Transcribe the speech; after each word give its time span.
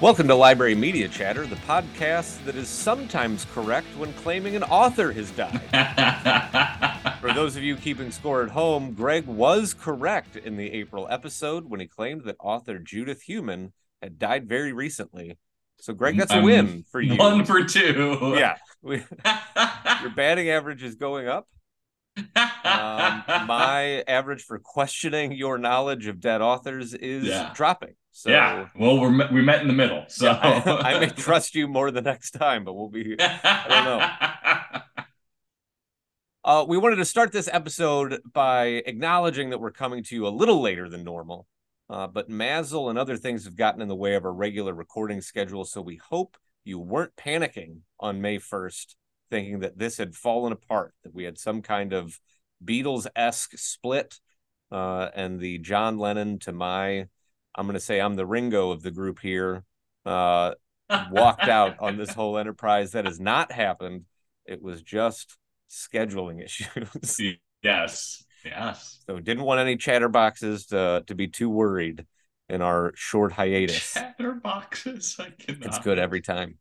Welcome 0.00 0.28
to 0.28 0.34
Library 0.34 0.74
Media 0.74 1.08
Chatter, 1.08 1.46
the 1.46 1.56
podcast 1.56 2.42
that 2.46 2.56
is 2.56 2.70
sometimes 2.70 3.46
correct 3.52 3.86
when 3.98 4.14
claiming 4.14 4.56
an 4.56 4.62
author 4.62 5.12
has 5.12 5.30
died. 5.32 5.60
For 7.20 7.34
those 7.34 7.54
of 7.54 7.62
you 7.62 7.76
keeping 7.76 8.10
score 8.10 8.42
at 8.42 8.48
home, 8.48 8.94
Greg 8.94 9.26
was 9.26 9.74
correct 9.74 10.36
in 10.36 10.56
the 10.56 10.72
April 10.72 11.06
episode 11.10 11.68
when 11.68 11.80
he 11.80 11.86
claimed 11.86 12.24
that 12.24 12.36
author 12.40 12.78
Judith 12.78 13.20
Heumann 13.24 13.74
had 14.00 14.18
died 14.18 14.48
very 14.48 14.72
recently. 14.72 15.36
So, 15.80 15.92
Greg, 15.92 16.16
that's 16.16 16.32
a 16.32 16.36
I'm 16.36 16.44
win 16.44 16.84
for 16.90 17.02
you. 17.02 17.16
One 17.16 17.44
for 17.44 17.62
two. 17.64 18.36
Yeah. 18.38 18.56
We, 18.80 18.96
your 20.00 20.12
batting 20.16 20.48
average 20.48 20.82
is 20.82 20.94
going 20.94 21.28
up. 21.28 21.46
Um, 22.34 23.22
my 23.46 24.04
average 24.06 24.42
for 24.42 24.58
questioning 24.58 25.32
your 25.32 25.58
knowledge 25.58 26.06
of 26.06 26.20
dead 26.20 26.40
authors 26.40 26.94
is 26.94 27.24
Yeah. 27.28 27.52
dropping. 27.54 27.94
So, 28.12 28.30
yeah. 28.30 28.66
Well, 28.76 29.00
we're 29.00 29.32
we 29.32 29.40
met 29.40 29.62
in 29.62 29.68
the 29.68 29.72
middle, 29.74 30.04
so 30.08 30.26
yeah, 30.26 30.62
I, 30.66 30.94
I 30.94 31.00
may 31.00 31.06
trust 31.26 31.54
you 31.54 31.68
more 31.68 31.90
the 31.90 32.02
next 32.02 32.32
time, 32.32 32.64
but 32.64 32.74
we'll 32.74 32.88
be 32.88 33.16
I 33.20 34.82
Uh, 36.44 36.64
we 36.66 36.78
wanted 36.78 36.96
to 36.96 37.04
start 37.04 37.32
this 37.32 37.48
episode 37.52 38.20
by 38.32 38.82
acknowledging 38.86 39.50
that 39.50 39.60
we're 39.60 39.70
coming 39.70 40.02
to 40.04 40.14
you 40.14 40.26
a 40.26 40.28
little 40.30 40.60
later 40.60 40.88
than 40.88 41.04
normal, 41.04 41.46
uh, 41.88 42.06
but 42.06 42.28
Mazel 42.28 42.88
and 42.88 42.98
other 42.98 43.16
things 43.16 43.44
have 43.44 43.56
gotten 43.56 43.80
in 43.82 43.88
the 43.88 43.96
way 43.96 44.14
of 44.14 44.24
our 44.24 44.32
regular 44.32 44.74
recording 44.74 45.20
schedule. 45.20 45.64
So 45.64 45.80
we 45.80 45.96
hope 45.96 46.36
you 46.64 46.78
weren't 46.78 47.14
panicking 47.16 47.80
on 48.00 48.20
May 48.20 48.38
1st, 48.38 48.96
thinking 49.30 49.60
that 49.60 49.78
this 49.78 49.98
had 49.98 50.14
fallen 50.14 50.52
apart, 50.52 50.94
that 51.04 51.14
we 51.14 51.24
had 51.24 51.38
some 51.38 51.62
kind 51.62 51.92
of 51.92 52.18
Beatles 52.64 53.06
esque 53.16 53.56
split, 53.56 54.20
uh, 54.70 55.08
and 55.14 55.40
the 55.40 55.58
John 55.58 55.98
Lennon 55.98 56.38
to 56.40 56.52
my, 56.52 57.06
I'm 57.54 57.66
going 57.66 57.74
to 57.74 57.80
say 57.80 58.00
I'm 58.00 58.16
the 58.16 58.26
Ringo 58.26 58.70
of 58.70 58.82
the 58.82 58.90
group 58.90 59.20
here, 59.20 59.64
uh, 60.04 60.54
walked 61.10 61.48
out 61.48 61.76
on 61.80 61.96
this 61.96 62.10
whole 62.10 62.36
enterprise. 62.36 62.92
That 62.92 63.06
has 63.06 63.20
not 63.20 63.52
happened. 63.52 64.04
It 64.44 64.60
was 64.62 64.82
just 64.82 65.36
scheduling 65.70 66.42
issues. 66.44 67.20
yes. 67.62 68.24
Yes. 68.44 69.02
so 69.06 69.18
didn't 69.20 69.44
want 69.44 69.60
any 69.60 69.76
chatterboxes 69.76 70.68
to 70.68 71.04
to 71.06 71.14
be 71.14 71.28
too 71.28 71.50
worried 71.50 72.06
in 72.48 72.62
our 72.62 72.92
short 72.94 73.32
hiatus. 73.32 73.94
Chatterboxes. 73.94 75.20
I 75.20 75.30
cannot. 75.30 75.66
It's 75.66 75.78
good 75.78 75.98
every 75.98 76.22
time. 76.22 76.56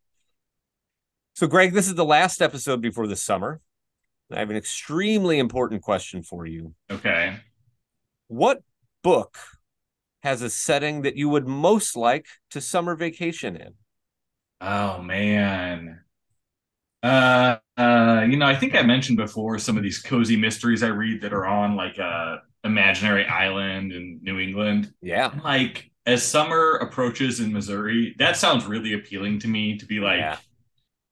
So 1.40 1.48
Greg, 1.48 1.72
this 1.72 1.88
is 1.88 1.96
the 1.96 2.04
last 2.04 2.42
episode 2.42 2.82
before 2.82 3.08
the 3.08 3.16
summer. 3.16 3.62
I 4.30 4.40
have 4.40 4.50
an 4.50 4.58
extremely 4.58 5.40
important 5.40 5.82
question 5.82 6.22
for 6.22 6.46
you. 6.46 6.74
Okay. 6.92 7.38
What 8.28 8.62
book 9.06 9.38
has 10.22 10.42
a 10.42 10.50
setting 10.50 11.04
that 11.04 11.16
you 11.16 11.30
would 11.30 11.48
most 11.48 11.96
like 11.96 12.26
to 12.50 12.60
summer 12.60 12.94
vacation 12.94 13.56
in? 13.56 13.76
Oh 14.60 15.02
man. 15.02 16.02
Uh, 17.02 17.56
uh, 17.78 18.26
you 18.30 18.36
know, 18.36 18.46
I 18.46 18.56
think 18.58 18.76
I 18.76 18.82
mentioned 18.82 19.18
before 19.18 19.60
some 19.60 19.78
of 19.78 19.84
these 19.84 20.00
cozy 20.00 20.36
mysteries 20.36 20.84
I 20.84 20.88
read 20.88 21.22
that 21.22 21.32
are 21.32 21.46
on 21.46 21.78
like 21.78 22.00
a 22.00 22.42
imaginary 22.66 23.26
island 23.26 23.94
in 23.94 24.20
New 24.22 24.40
England. 24.40 24.94
Yeah. 25.02 25.32
Like, 25.42 25.90
as 26.06 26.22
summer 26.22 26.74
approaches 26.82 27.40
in 27.40 27.54
Missouri, 27.54 28.14
that 28.20 28.36
sounds 28.36 28.66
really 28.66 28.92
appealing 28.92 29.40
to 29.40 29.48
me 29.48 29.78
to 29.78 29.86
be 29.86 30.02
like, 30.02 30.20
Yeah. 30.20 30.38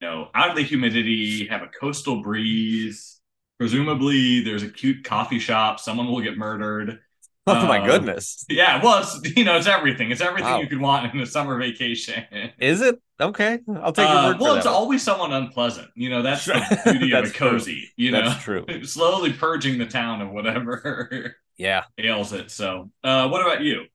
You 0.01 0.07
know, 0.07 0.29
out 0.35 0.49
of 0.49 0.55
the 0.55 0.63
humidity, 0.63 1.47
have 1.47 1.61
a 1.61 1.67
coastal 1.67 2.21
breeze. 2.21 3.19
Presumably, 3.59 4.41
there's 4.41 4.63
a 4.63 4.69
cute 4.69 5.03
coffee 5.03 5.39
shop. 5.39 5.79
Someone 5.79 6.07
will 6.07 6.21
get 6.21 6.37
murdered. 6.37 6.99
Oh 7.49 7.65
my 7.65 7.79
Um, 7.79 7.85
goodness. 7.85 8.45
Yeah, 8.49 8.83
well, 8.83 8.99
it's 9.03 9.37
you 9.37 9.45
know, 9.45 9.55
it's 9.55 9.67
everything. 9.67 10.11
It's 10.11 10.19
everything 10.19 10.49
Wow. 10.49 10.59
you 10.59 10.67
could 10.67 10.81
want 10.81 11.13
in 11.13 11.21
a 11.21 11.25
summer 11.25 11.57
vacation. 11.57 12.25
Is 12.59 12.81
it? 12.81 12.99
Okay. 13.21 13.59
I'll 13.69 13.93
take 13.93 14.09
your 14.09 14.19
Uh, 14.19 14.37
well, 14.39 14.49
for 14.49 14.55
it's 14.55 14.65
that. 14.65 14.71
one. 14.71 14.73
always 14.73 15.01
someone 15.01 15.33
unpleasant. 15.33 15.87
You 15.95 16.09
know, 16.09 16.21
that's 16.21 16.49
the 16.49 16.59
beauty 16.83 17.13
of 17.13 17.23
a 17.23 17.23
That's 17.23 17.31
true. 17.31 17.49
cozy. 17.49 17.89
You 17.97 18.11
know, 18.11 18.21
That's 18.29 18.43
true. 18.43 18.65
slowly 18.83 19.33
purging 19.33 19.77
the 19.79 19.85
town 19.87 20.21
of 20.21 20.29
whatever 20.31 21.35
Yeah. 21.57 21.85
ails 21.97 22.33
it. 22.33 22.51
So, 22.51 22.91
uh, 23.03 23.27
what 23.29 23.41
about 23.41 23.61
you? 23.61 23.85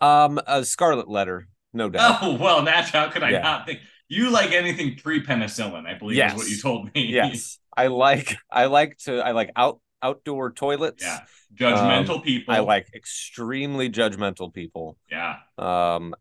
Um 0.00 0.40
a 0.46 0.64
scarlet 0.64 1.08
letter, 1.08 1.48
no 1.72 1.88
doubt. 1.88 2.18
Oh 2.22 2.36
well, 2.40 2.62
that's 2.64 2.90
how 2.90 3.08
could 3.10 3.22
I 3.22 3.32
Yeah. 3.32 3.40
not 3.40 3.66
think? 3.66 3.80
You 4.08 4.30
like 4.30 4.52
anything 4.52 4.96
pre-penicillin? 4.96 5.86
I 5.86 5.94
believe 5.98 6.16
Yes. 6.16 6.32
is 6.32 6.38
what 6.38 6.48
you 6.48 6.58
told 6.60 6.94
me. 6.94 7.06
yes. 7.06 7.58
I 7.76 7.86
like 7.88 8.36
I 8.50 8.66
like 8.66 8.96
to 9.04 9.18
I 9.20 9.32
like 9.32 9.50
out 9.54 9.80
outdoor 10.02 10.52
toilets. 10.52 11.04
yeah. 11.04 11.20
Judgmental 11.54 12.22
people. 12.22 12.54
I 12.54 12.58
like 12.60 12.88
extremely 12.94 13.88
judgmental 13.90 14.52
people. 14.52 14.96
Yeah. 15.10 15.36
Um, 15.56 16.14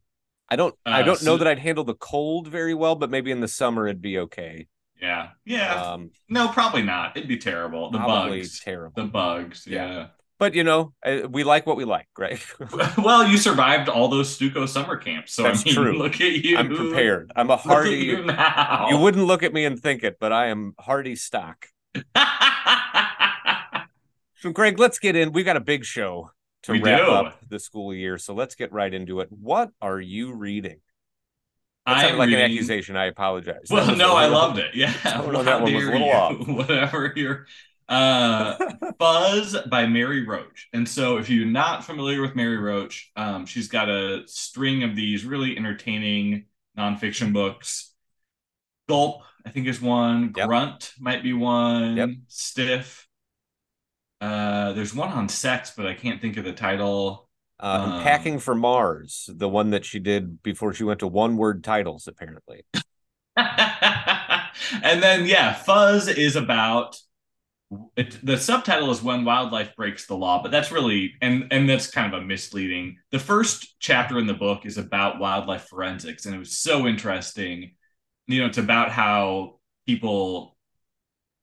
I 0.50 0.56
don't. 0.56 0.76
I 0.86 1.02
Uh, 1.02 1.04
don't 1.04 1.24
know 1.24 1.36
that 1.38 1.48
I'd 1.48 1.60
handle 1.60 1.84
the 1.84 1.96
cold 1.96 2.48
very 2.48 2.74
well, 2.74 2.96
but 2.96 3.10
maybe 3.10 3.32
in 3.32 3.42
the 3.42 3.48
summer 3.48 3.88
it'd 3.88 4.02
be 4.02 4.20
okay. 4.20 4.68
Yeah. 5.02 5.30
Yeah. 5.46 5.74
Um, 5.94 6.12
no, 6.30 6.48
probably 6.48 6.82
not. 6.84 7.16
It'd 7.18 7.28
be 7.28 7.38
terrible. 7.38 7.92
The 7.92 7.98
probably 8.00 8.40
bugs. 8.40 8.60
terrible. 8.62 9.04
The 9.04 9.10
bugs. 9.10 9.68
Yeah. 9.68 9.88
Yeah. 9.88 10.08
But 10.40 10.54
you 10.54 10.64
know, 10.64 10.94
we 11.30 11.44
like 11.44 11.66
what 11.66 11.78
we 11.78 11.86
like, 11.86 12.08
right? 12.18 12.40
well, 12.98 13.28
you 13.28 13.38
survived 13.38 13.90
all 13.90 14.08
those 14.08 14.38
Stuco 14.38 14.68
summer 14.68 14.96
camps, 14.98 15.34
so 15.34 15.44
That's 15.44 15.62
I 15.62 15.66
mean, 15.66 15.76
true. 15.76 15.98
look 15.98 16.16
at 16.22 16.32
you. 16.44 16.58
I'm 16.58 16.76
prepared. 16.76 17.32
I'm 17.36 17.50
a 17.50 17.58
hardy. 17.58 17.96
you. 17.96 18.18
You 18.90 18.98
wouldn't 19.00 19.26
look 19.26 19.44
at 19.44 19.54
me 19.54 19.66
and 19.66 19.80
think 19.80 20.04
it, 20.04 20.18
but 20.20 20.32
I 20.32 20.48
am 20.48 20.76
hardy 20.80 21.16
stock. 21.16 21.68
So, 24.40 24.52
Greg, 24.52 24.78
let's 24.78 25.00
get 25.00 25.16
in. 25.16 25.32
We 25.32 25.44
got 25.44 25.58
a 25.58 25.62
big 25.62 25.84
show 25.84 26.30
to 26.64 26.74
We 26.74 26.82
wrap 26.82 27.00
do. 27.00 27.12
up 27.12 27.40
the 27.50 27.60
school 27.60 27.94
year, 27.94 28.20
so 28.20 28.36
let's 28.36 28.54
get 28.54 28.72
right 28.72 28.94
into 28.94 29.20
it. 29.22 29.30
What 29.32 29.72
are 29.82 30.00
you 30.00 30.34
reading? 30.34 30.80
Sounded 31.88 32.18
like 32.18 32.30
an 32.30 32.36
accusation. 32.36 32.96
I 32.96 33.06
apologize. 33.06 33.68
Well, 33.70 33.96
no, 33.96 34.16
I 34.16 34.28
loved 34.28 34.60
it. 34.60 34.76
Yeah, 34.76 34.94
on 35.06 35.46
that 35.46 35.62
one 35.62 35.74
was 35.74 35.86
a 35.86 35.92
little 35.92 36.08
you. 36.08 36.14
off. 36.14 36.48
Whatever 36.48 37.14
you're. 37.16 37.48
Uh, 37.90 38.56
Fuzz 39.00 39.56
by 39.70 39.86
Mary 39.88 40.26
Roach. 40.26 40.68
And 40.74 40.88
so, 40.88 41.18
if 41.18 41.30
you're 41.30 41.46
not 41.46 41.86
familiar 41.86 42.22
with 42.22 42.36
Mary 42.36 42.58
Roach, 42.58 43.12
um, 43.16 43.46
she's 43.46 43.68
got 43.68 43.90
a 43.90 44.24
string 44.28 44.84
of 44.84 44.96
these 44.96 45.26
really 45.26 45.56
entertaining 45.58 46.46
nonfiction 46.78 47.34
books. 47.34 47.94
Gulp, 48.90 49.24
I 49.46 49.50
think, 49.52 49.68
is 49.68 49.82
one. 49.82 50.34
Yep. 50.36 50.48
Grunt 50.48 50.94
might 51.00 51.24
be 51.24 51.34
one. 51.34 51.96
Yep. 51.98 52.10
Stiff. 52.28 53.08
Uh, 54.20 54.74
there's 54.74 54.96
one 54.96 55.10
on 55.10 55.30
sex, 55.30 55.74
but 55.76 55.86
I 55.86 55.94
can't 55.94 56.22
think 56.22 56.38
of 56.38 56.44
the 56.46 56.54
title. 56.54 57.30
Uh, 57.60 57.82
Um, 57.84 57.92
Unpacking 57.94 58.40
for 58.40 58.56
Mars, 58.56 59.30
the 59.34 59.50
one 59.50 59.72
that 59.72 59.86
she 59.86 60.00
did 60.00 60.42
before 60.44 60.74
she 60.74 60.84
went 60.84 61.00
to 61.00 61.08
one 61.08 61.38
word 61.38 61.64
titles, 61.64 62.08
apparently. 62.08 62.66
and 63.38 65.02
then 65.04 65.26
yeah, 65.26 65.54
Fuzz 65.54 66.08
is 66.08 66.36
about 66.36 66.98
it, 67.98 68.18
the 68.26 68.38
subtitle 68.38 68.92
is 68.92 69.04
when 69.04 69.26
wildlife 69.26 69.76
breaks 69.76 70.06
the 70.06 70.16
law, 70.16 70.42
but 70.42 70.52
that's 70.52 70.72
really 70.72 71.14
and 71.22 71.48
and 71.52 71.68
that's 71.70 71.92
kind 71.92 72.14
of 72.14 72.22
a 72.22 72.26
misleading. 72.26 72.98
The 73.12 73.20
first 73.20 73.76
chapter 73.80 74.20
in 74.20 74.28
the 74.28 74.34
book 74.34 74.66
is 74.66 74.78
about 74.78 75.20
wildlife 75.20 75.66
forensics, 75.68 76.26
and 76.26 76.34
it 76.36 76.40
was 76.40 76.58
so 76.58 76.88
interesting. 76.88 77.72
You 78.28 78.42
know, 78.42 78.48
it's 78.48 78.58
about 78.58 78.92
how 78.92 79.60
people, 79.86 80.58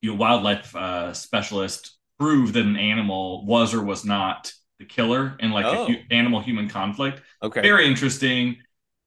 you 0.02 0.10
know, 0.10 0.16
wildlife 0.16 0.74
uh, 0.76 1.12
specialists 1.14 1.98
prove 2.18 2.52
that 2.54 2.66
an 2.66 2.76
animal 2.76 3.46
was 3.46 3.74
or 3.74 3.82
was 3.84 4.04
not 4.04 4.52
the 4.78 4.84
killer 4.86 5.36
in 5.40 5.50
like 5.52 5.66
Oh. 5.66 5.84
a 5.84 5.86
hu- 5.92 6.02
animal 6.10 6.40
human 6.40 6.68
conflict 6.68 7.22
Okay. 7.42 7.62
very 7.62 7.86
interesting. 7.86 8.56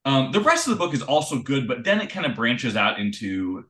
Um, 0.04 0.32
the 0.32 0.40
rest 0.40 0.66
of 0.66 0.72
the 0.72 0.78
book 0.84 0.94
is 0.94 1.02
also 1.02 1.40
good, 1.40 1.68
but 1.68 1.84
then 1.84 2.00
it 2.00 2.10
kind 2.10 2.26
of 2.26 2.34
branches 2.34 2.76
out 2.76 2.98
into 2.98 3.64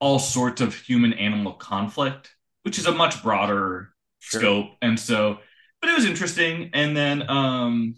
all 0.00 0.18
sorts 0.18 0.60
of 0.60 0.74
human 0.74 1.12
animal 1.14 1.54
conflict, 1.54 2.35
which 2.66 2.80
is 2.80 2.86
a 2.86 2.92
much 2.92 3.22
broader 3.22 3.90
Sure. 4.18 4.40
scope. 4.40 4.70
And 4.82 4.98
so, 4.98 5.38
but 5.80 5.88
it 5.88 5.94
was 5.94 6.04
interesting. 6.04 6.70
And 6.74 6.96
then 6.96 7.30
um, 7.30 7.94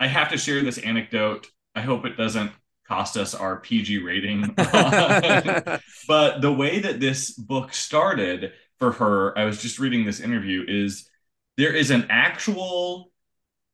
I 0.00 0.06
have 0.06 0.30
to 0.30 0.38
share 0.38 0.62
this 0.62 0.78
anecdote. 0.78 1.48
I 1.74 1.82
hope 1.82 2.06
it 2.06 2.16
doesn't 2.16 2.50
cost 2.88 3.18
us 3.18 3.34
our 3.34 3.60
PG 3.60 3.98
rating. 3.98 4.40
but 6.08 6.40
the 6.40 6.54
way 6.56 6.78
that 6.78 6.98
this 6.98 7.32
book 7.32 7.74
started 7.74 8.52
for 8.78 8.92
her, 8.92 9.38
I 9.38 9.44
was 9.44 9.60
just 9.60 9.78
reading 9.78 10.06
this 10.06 10.20
interview, 10.20 10.64
is 10.66 11.10
there 11.58 11.74
is 11.74 11.90
an 11.90 12.06
actual 12.08 13.12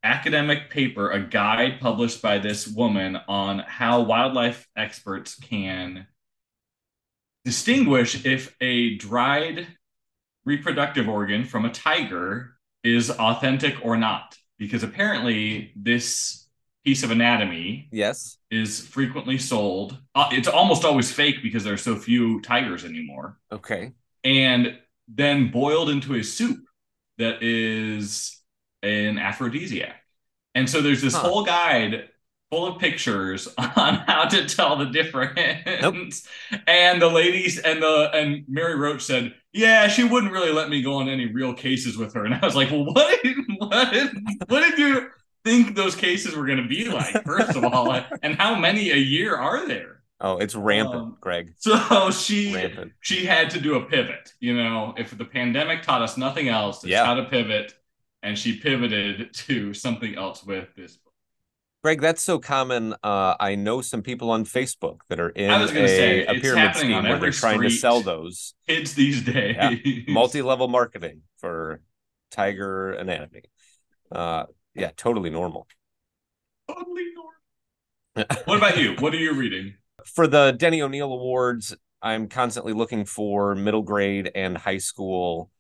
academic 0.03 0.71
paper, 0.71 1.13
a 1.13 1.21
guide 1.21 1.79
published 1.81 2.21
by 2.21 2.39
this 2.39 2.67
woman 2.67 3.17
on 3.29 3.61
how 3.61 4.01
wildlife 4.01 4.67
experts 4.77 5.37
can 5.37 6.09
distinguish 7.45 8.27
if 8.27 8.57
a 8.61 8.97
dried 8.97 9.69
reproductive 10.45 11.09
organ 11.09 11.45
from 11.45 11.65
a 11.65 11.71
tiger 11.71 12.57
is 12.85 13.11
authentic 13.11 13.75
or 13.85 13.97
not. 13.97 14.37
Because 14.59 14.83
apparently, 14.83 15.73
this 15.77 16.47
piece 16.85 17.03
of 17.03 17.11
anatomy 17.11 17.89
yes. 17.93 18.39
is 18.51 18.87
frequently 18.87 19.39
sold. 19.39 19.99
Uh, 20.15 20.29
it's 20.33 20.49
almost 20.49 20.85
always 20.85 21.13
fake 21.13 21.37
because 21.43 21.65
there 21.65 21.75
are 21.75 21.79
so 21.79 21.97
few 21.97 22.41
tigers 22.43 22.85
anymore. 22.85 23.39
Okay. 23.51 23.93
And 24.25 24.79
then 25.09 25.51
boiled 25.51 25.91
into 25.91 26.15
a 26.15 26.23
soup 26.23 26.65
that 27.19 27.43
is 27.43 28.41
an 28.83 29.19
aphrodisiac. 29.19 29.97
And 30.55 30.69
so 30.69 30.81
there's 30.81 31.03
this 31.03 31.15
Huh. 31.15 31.21
whole 31.21 31.45
guide 31.45 32.09
full 32.53 32.67
of 32.67 32.79
pictures 32.79 33.49
on 33.59 33.95
how 34.07 34.27
to 34.27 34.47
tell 34.47 34.77
the 34.77 34.85
difference. 34.85 35.35
Nope. 35.81 36.13
And 36.67 37.01
the 37.01 37.09
ladies 37.09 37.59
and 37.59 37.83
the 37.83 38.11
and 38.13 38.45
Mary 38.47 38.77
Roach 38.77 39.03
said, 39.03 39.35
"Yeah, 39.53 39.89
she 39.89 40.05
wouldn't 40.05 40.33
really 40.33 40.53
let 40.53 40.69
me 40.69 40.83
go 40.83 40.95
on 40.95 41.09
any 41.09 41.33
real 41.33 41.55
cases 41.55 41.97
with 41.97 42.13
her." 42.15 42.25
And 42.25 42.35
I 42.35 42.45
was 42.45 42.55
like, 42.55 42.71
"Well, 42.71 42.85
what? 42.85 43.23
Did, 43.23 43.37
what? 43.59 43.93
Did, 43.93 44.11
what 44.49 44.61
did 44.61 44.79
you 44.79 45.09
think 45.45 45.75
those 45.75 45.97
cases 45.97 46.37
were 46.37 46.47
going 46.47 46.63
to 46.63 46.69
be 46.69 46.89
like? 46.89 47.25
First 47.25 47.57
of 47.57 47.65
all, 47.65 47.91
and 48.23 48.37
how 48.37 48.55
many 48.55 48.91
a 48.91 48.97
year 48.97 49.35
are 49.35 49.67
there?" 49.67 50.03
Oh, 50.21 50.37
it's 50.37 50.55
rampant, 50.55 51.03
um, 51.03 51.17
Greg. 51.21 51.55
So 51.59 52.11
she 52.11 52.55
rampant. 52.55 52.93
she 53.01 53.25
had 53.25 53.51
to 53.51 53.61
do 53.61 53.77
a 53.77 53.85
pivot. 53.87 54.31
You 54.41 54.55
know, 54.55 54.95
if 54.99 55.17
the 55.17 55.25
pandemic 55.25 55.83
taught 55.83 56.03
us 56.03 56.17
nothing 56.17 56.49
else, 56.49 56.85
it's 56.85 56.91
yeah. 56.91 57.05
how 57.05 57.15
to 57.15 57.25
pivot, 57.25 57.75
and 58.23 58.39
she 58.39 58.61
pivoted 58.61 59.33
to 59.35 59.73
something 59.73 60.17
else 60.17 60.45
with 60.45 60.69
this 60.77 60.97
book. 60.97 61.12
Greg, 61.83 62.01
that's 62.01 62.23
so 62.23 62.39
common. 62.39 62.95
Uh, 63.03 63.35
I 63.41 63.57
know 63.57 63.81
some 63.81 64.03
people 64.03 64.31
on 64.31 64.45
Facebook 64.45 65.01
that 65.09 65.19
are 65.19 65.31
in 65.31 65.51
a, 65.51 65.69
say, 65.69 66.25
a 66.27 66.35
pyramid 66.35 66.77
scheme 66.77 67.03
where 67.03 67.19
they're 67.19 67.33
trying 67.33 67.61
to 67.61 67.71
sell 67.71 68.01
those. 68.01 68.55
Kids 68.69 68.95
these 68.95 69.23
days. 69.23 69.57
Yeah. 69.57 69.75
Multi-level 70.09 70.69
marketing 70.69 71.23
for 71.39 71.81
Tiger 72.31 72.93
Anatomy. 72.93 73.43
Uh, 74.13 74.45
yeah, 74.75 74.91
totally 74.97 75.31
normal. 75.31 75.67
Totally 76.69 77.07
normal. 77.15 78.43
what 78.45 78.59
about 78.59 78.79
you? 78.79 78.95
What 79.01 79.13
are 79.13 79.19
you 79.19 79.35
reading? 79.35 79.75
for 80.05 80.27
the 80.27 80.53
Denny 80.53 80.83
O'Neil 80.83 81.13
Awards, 81.13 81.75
I'm 82.01 82.29
constantly 82.29 82.73
looking 82.73 83.05
for 83.05 83.55
middle 83.55 83.83
grade 83.83 84.31
and 84.35 84.57
high 84.57 84.79
school 84.79 85.51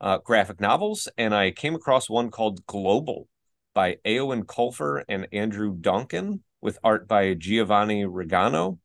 uh, 0.00 0.18
graphic 0.18 0.60
novels, 0.60 1.08
and 1.16 1.34
I 1.34 1.50
came 1.50 1.74
across 1.74 2.08
one 2.08 2.30
called 2.30 2.66
Global 2.66 3.28
by 3.74 3.96
Eoin 4.04 4.44
Colfer 4.44 5.02
and 5.08 5.26
Andrew 5.32 5.76
Donkin 5.76 6.40
with 6.60 6.78
art 6.82 7.08
by 7.08 7.34
Giovanni 7.34 8.04
Rigano. 8.04 8.78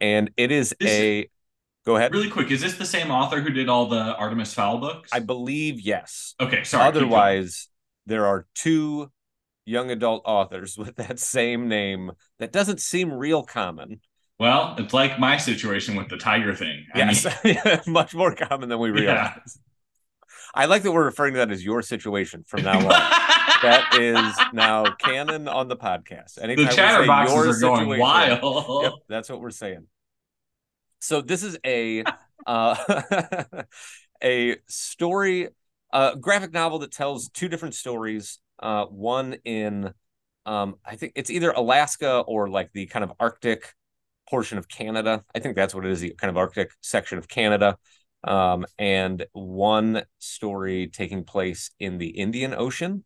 And 0.00 0.30
it 0.36 0.50
is 0.50 0.74
this 0.78 0.90
a 0.90 1.20
is, 1.20 1.26
go 1.86 1.96
ahead. 1.96 2.12
Really 2.12 2.30
quick, 2.30 2.50
is 2.50 2.60
this 2.60 2.76
the 2.76 2.86
same 2.86 3.10
author 3.10 3.40
who 3.40 3.50
did 3.50 3.68
all 3.68 3.86
the 3.86 4.16
Artemis 4.16 4.52
Fowl 4.54 4.78
books? 4.78 5.10
I 5.12 5.20
believe 5.20 5.80
yes. 5.80 6.34
Okay, 6.40 6.64
sorry. 6.64 6.86
Otherwise, 6.86 7.68
there 8.06 8.26
are 8.26 8.46
two 8.54 9.10
young 9.64 9.90
adult 9.90 10.22
authors 10.24 10.76
with 10.78 10.96
that 10.96 11.18
same 11.18 11.68
name 11.68 12.12
that 12.38 12.52
doesn't 12.52 12.80
seem 12.80 13.12
real 13.12 13.42
common. 13.42 14.00
Well, 14.38 14.74
it's 14.78 14.92
like 14.92 15.20
my 15.20 15.36
situation 15.36 15.94
with 15.94 16.08
the 16.08 16.16
tiger 16.16 16.54
thing. 16.54 16.84
I 16.94 16.98
yes, 16.98 17.44
mean, 17.44 17.56
much 17.86 18.12
more 18.12 18.34
common 18.34 18.68
than 18.68 18.80
we 18.80 18.90
realize. 18.90 19.38
Yeah. 19.46 19.52
I 20.54 20.66
like 20.66 20.82
that 20.82 20.92
we're 20.92 21.04
referring 21.04 21.34
to 21.34 21.38
that 21.38 21.50
as 21.50 21.64
your 21.64 21.82
situation 21.82 22.44
from 22.46 22.62
now 22.62 22.78
on. 22.78 22.88
that 22.88 23.96
is 23.98 24.36
now 24.52 24.84
canon 24.94 25.48
on 25.48 25.68
the 25.68 25.76
podcast. 25.76 26.42
Anytime 26.42 26.66
the 26.66 26.72
chatterboxes 26.72 27.56
are 27.56 27.60
going 27.60 27.98
wild. 27.98 28.82
Yep, 28.82 28.92
that's 29.08 29.30
what 29.30 29.40
we're 29.40 29.50
saying. 29.50 29.86
So 31.00 31.20
this 31.20 31.42
is 31.42 31.58
a 31.64 32.04
uh, 32.46 33.02
a 34.22 34.56
story, 34.68 35.48
a 35.92 36.16
graphic 36.20 36.52
novel 36.52 36.80
that 36.80 36.92
tells 36.92 37.28
two 37.28 37.48
different 37.48 37.74
stories. 37.74 38.38
Uh, 38.58 38.84
one 38.86 39.36
in, 39.44 39.92
um, 40.46 40.76
I 40.84 40.96
think 40.96 41.12
it's 41.16 41.30
either 41.30 41.50
Alaska 41.50 42.20
or 42.20 42.48
like 42.48 42.72
the 42.72 42.86
kind 42.86 43.02
of 43.04 43.12
Arctic 43.18 43.74
portion 44.28 44.58
of 44.58 44.68
Canada. 44.68 45.24
I 45.34 45.40
think 45.40 45.56
that's 45.56 45.74
what 45.74 45.84
it 45.84 45.90
is, 45.90 46.00
the 46.00 46.14
kind 46.16 46.30
of 46.30 46.36
Arctic 46.36 46.70
section 46.80 47.18
of 47.18 47.26
Canada. 47.26 47.76
Um, 48.24 48.66
and 48.78 49.26
one 49.32 50.04
story 50.18 50.86
taking 50.86 51.24
place 51.24 51.70
in 51.80 51.98
the 51.98 52.08
Indian 52.08 52.54
Ocean. 52.54 53.04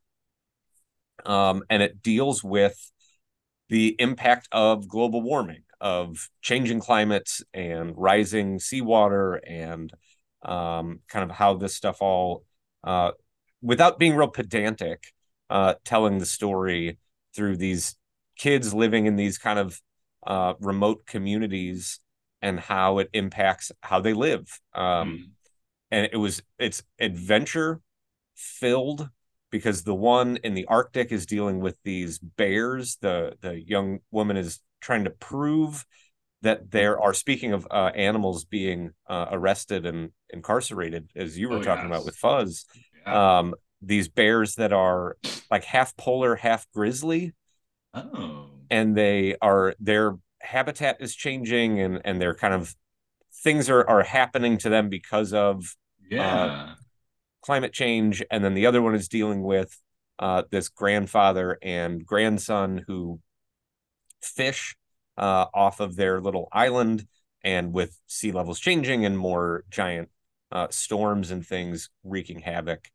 Um, 1.25 1.63
and 1.71 1.83
it 1.83 2.03
deals 2.03 2.45
with 2.45 2.93
the 3.69 3.97
impact 3.99 4.49
of 4.53 4.89
global 4.89 5.23
warming, 5.23 5.63
of 5.81 6.29
changing 6.43 6.81
climates 6.81 7.43
and 7.53 7.93
rising 7.97 8.59
seawater, 8.59 9.35
and 9.35 9.93
um, 10.43 11.01
kind 11.09 11.29
of 11.29 11.37
how 11.37 11.55
this 11.55 11.75
stuff 11.75 12.01
all, 12.01 12.45
uh, 12.85 13.13
without 13.63 13.99
being 13.99 14.15
real 14.15 14.29
pedantic, 14.29 15.13
uh, 15.51 15.75
telling 15.85 16.19
the 16.19 16.27
story 16.27 16.99
through 17.35 17.57
these 17.57 17.97
kids 18.37 18.75
living 18.75 19.07
in 19.07 19.17
these 19.17 19.39
kind 19.39 19.59
of 19.59 19.81
uh, 20.27 20.55
remote 20.61 21.07
communities 21.07 22.01
and 22.47 22.61
how 22.61 22.99
it 22.99 23.11
impacts 23.13 23.73
how 23.81 23.99
they 23.99 24.13
live. 24.13 24.61
Um, 24.73 24.85
mm. 24.85 25.23
And 25.91 26.09
it 26.13 26.17
was 26.17 26.43
it's 26.61 26.85
adventure 27.01 27.81
filled 28.37 29.11
because 29.51 29.83
the 29.83 29.95
one 29.95 30.37
in 30.45 30.55
the 30.55 30.65
Arctic 30.67 31.11
is 31.11 31.27
dealing 31.27 31.59
with 31.59 31.77
these 31.83 32.21
bears. 32.21 32.99
The 33.01 33.35
the 33.41 33.61
young 33.61 33.99
woman 34.13 34.37
is 34.37 34.61
trying 34.81 35.05
to 35.05 35.11
prove 35.11 35.85
that 36.43 36.71
there 36.71 37.01
are 37.01 37.15
speaking 37.15 37.53
of 37.53 37.67
uh, 37.69 37.91
animals 37.97 38.45
being 38.45 38.93
uh, 39.09 39.27
arrested 39.33 39.85
and 39.85 40.11
incarcerated, 40.31 41.11
as 41.17 41.37
you 41.37 41.49
were 41.49 41.57
oh, 41.57 41.63
talking 41.63 41.89
yes. 41.89 41.97
about 41.97 42.05
with 42.05 42.15
Fuzz. 42.15 42.65
Yeah. 43.05 43.39
Um, 43.39 43.55
these 43.83 44.09
bears 44.09 44.55
that 44.55 44.73
are 44.73 45.17
like 45.51 45.65
half 45.65 45.97
polar, 45.97 46.37
half 46.37 46.71
grizzly. 46.73 47.35
Oh 47.93 48.51
and 48.71 48.97
they 48.97 49.37
are 49.41 49.75
their 49.81 50.17
habitat 50.47 50.97
is 51.01 51.15
changing 51.15 51.81
and 51.81 52.01
and 52.05 52.21
they're 52.21 52.35
kind 52.35 52.55
of 52.55 52.75
things 53.43 53.69
are 53.69 53.89
are 53.89 54.03
happening 54.03 54.59
to 54.59 54.69
them 54.69 54.89
because 54.89 55.33
of 55.33 55.77
uh, 56.13 56.17
yeah. 56.17 56.45
uh, 56.45 56.75
climate 57.43 57.73
change. 57.73 58.23
And 58.31 58.45
then 58.45 58.55
the 58.55 58.67
other 58.67 58.83
one 58.83 58.95
is 58.95 59.09
dealing 59.09 59.43
with 59.43 59.79
uh, 60.19 60.45
this 60.51 60.69
grandfather 60.69 61.59
and 61.63 62.05
grandson 62.05 62.85
who 62.87 63.21
fish 64.23 64.77
uh, 65.19 65.47
off 65.55 65.81
of 65.81 65.97
their 65.97 66.21
little 66.21 66.49
island. 66.53 67.07
And 67.45 67.73
with 67.73 67.97
sea 68.09 68.33
levels 68.33 68.59
changing 68.59 69.05
and 69.05 69.17
more 69.17 69.65
giant 69.71 70.09
uh, 70.51 70.67
storms 70.71 71.31
and 71.31 71.47
things 71.47 71.91
wreaking 72.03 72.41
havoc 72.41 72.89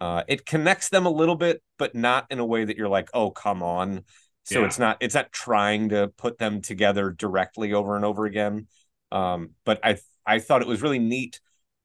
uh, 0.00 0.22
it 0.28 0.46
connects 0.46 0.88
them 0.88 1.06
a 1.06 1.10
little 1.10 1.36
bit 1.36 1.62
but 1.78 1.94
not 1.94 2.26
in 2.30 2.38
a 2.38 2.46
way 2.46 2.64
that 2.64 2.76
you're 2.76 2.88
like 2.88 3.08
oh 3.14 3.30
come 3.30 3.62
on 3.62 4.04
so 4.48 4.60
yeah. 4.60 4.66
it's 4.66 4.78
not 4.78 4.96
it's 5.00 5.14
not 5.14 5.30
trying 5.30 5.90
to 5.90 6.08
put 6.16 6.38
them 6.38 6.62
together 6.62 7.10
directly 7.10 7.72
over 7.72 7.96
and 7.96 8.04
over 8.04 8.24
again 8.24 8.66
um, 9.12 9.50
but 9.64 9.78
i 9.84 9.96
i 10.26 10.38
thought 10.38 10.62
it 10.62 10.68
was 10.68 10.82
really 10.82 10.98
neat 10.98 11.40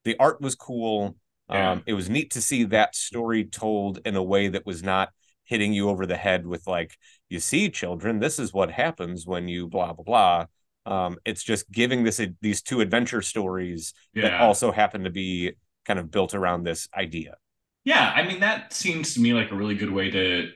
the 0.05 0.15
art 0.17 0.41
was 0.41 0.55
cool 0.55 1.15
yeah. 1.49 1.71
um, 1.71 1.83
it 1.85 1.93
was 1.93 2.09
neat 2.09 2.31
to 2.31 2.41
see 2.41 2.63
that 2.63 2.95
story 2.95 3.43
told 3.43 3.99
in 4.05 4.15
a 4.15 4.23
way 4.23 4.47
that 4.47 4.65
was 4.65 4.81
not 4.81 5.09
hitting 5.43 5.73
you 5.73 5.89
over 5.89 6.05
the 6.05 6.15
head 6.15 6.47
with 6.47 6.65
like 6.65 6.97
you 7.29 7.39
see 7.39 7.69
children 7.69 8.19
this 8.19 8.39
is 8.39 8.53
what 8.53 8.71
happens 8.71 9.27
when 9.27 9.47
you 9.47 9.67
blah 9.67 9.91
blah 9.93 10.03
blah 10.03 10.45
um, 10.85 11.17
it's 11.23 11.43
just 11.43 11.69
giving 11.71 12.03
this 12.03 12.21
these 12.41 12.61
two 12.61 12.81
adventure 12.81 13.21
stories 13.21 13.93
yeah. 14.13 14.23
that 14.23 14.41
also 14.41 14.71
happen 14.71 15.03
to 15.03 15.09
be 15.09 15.51
kind 15.85 15.99
of 15.99 16.11
built 16.11 16.33
around 16.33 16.63
this 16.63 16.87
idea 16.95 17.35
yeah 17.83 18.13
i 18.15 18.25
mean 18.25 18.39
that 18.39 18.71
seems 18.71 19.13
to 19.13 19.19
me 19.19 19.33
like 19.33 19.51
a 19.51 19.55
really 19.55 19.75
good 19.75 19.91
way 19.91 20.09
to 20.09 20.49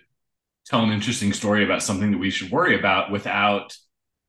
tell 0.68 0.84
an 0.84 0.92
interesting 0.92 1.34
story 1.34 1.64
about 1.64 1.82
something 1.82 2.12
that 2.12 2.18
we 2.18 2.30
should 2.30 2.52
worry 2.52 2.78
about 2.78 3.12
without 3.12 3.76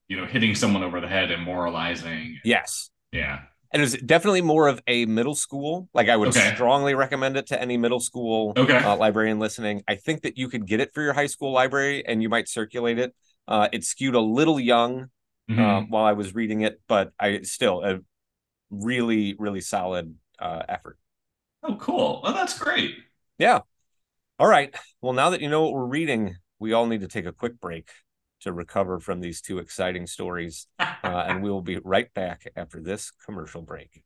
you 0.08 0.16
know 0.16 0.26
hitting 0.26 0.54
someone 0.54 0.82
over 0.82 1.00
the 1.00 1.08
head 1.08 1.30
and 1.30 1.42
moralizing. 1.42 2.38
Yes. 2.44 2.90
Yeah. 3.12 3.40
And 3.70 3.82
it's 3.82 4.00
definitely 4.00 4.40
more 4.40 4.66
of 4.66 4.80
a 4.86 5.04
middle 5.04 5.34
school. 5.34 5.88
Like 5.92 6.08
i 6.08 6.16
would 6.16 6.28
okay. 6.28 6.54
strongly 6.54 6.94
recommend 6.94 7.36
it 7.36 7.48
to 7.48 7.60
any 7.60 7.76
middle 7.76 8.00
school 8.00 8.54
okay. 8.56 8.78
uh, 8.78 8.96
librarian 8.96 9.38
listening. 9.38 9.82
I 9.86 9.96
think 9.96 10.22
that 10.22 10.38
you 10.38 10.48
could 10.48 10.66
get 10.66 10.80
it 10.80 10.94
for 10.94 11.02
your 11.02 11.12
high 11.12 11.26
school 11.26 11.52
library 11.52 12.04
and 12.06 12.22
you 12.22 12.28
might 12.28 12.48
circulate 12.48 12.98
it. 12.98 13.14
Uh, 13.46 13.68
it 13.72 13.84
skewed 13.84 14.14
a 14.14 14.20
little 14.20 14.60
young 14.60 15.08
mm-hmm. 15.50 15.60
uh, 15.60 15.80
while 15.82 16.04
i 16.04 16.12
was 16.12 16.34
reading 16.34 16.60
it 16.60 16.82
but 16.86 17.12
i 17.18 17.40
still 17.40 17.82
a 17.82 17.98
really 18.70 19.34
really 19.38 19.60
solid 19.60 20.14
uh, 20.38 20.62
effort. 20.68 20.98
Oh 21.62 21.76
cool. 21.76 22.20
Well 22.22 22.32
that's 22.32 22.58
great. 22.58 22.96
Yeah 23.38 23.60
all 24.38 24.48
right. 24.48 24.74
Well, 25.02 25.12
now 25.12 25.30
that 25.30 25.40
you 25.40 25.48
know 25.48 25.62
what 25.62 25.72
we're 25.72 25.84
reading, 25.84 26.36
we 26.58 26.72
all 26.72 26.86
need 26.86 27.00
to 27.00 27.08
take 27.08 27.26
a 27.26 27.32
quick 27.32 27.60
break 27.60 27.90
to 28.42 28.52
recover 28.52 29.00
from 29.00 29.20
these 29.20 29.40
two 29.40 29.58
exciting 29.58 30.06
stories. 30.06 30.66
Uh, 31.04 31.24
and 31.28 31.42
we 31.44 31.48
will 31.48 31.62
be 31.62 31.78
right 31.84 32.12
back 32.12 32.50
after 32.56 32.82
this 32.82 33.12
commercial 33.24 33.62
break. 33.62 34.02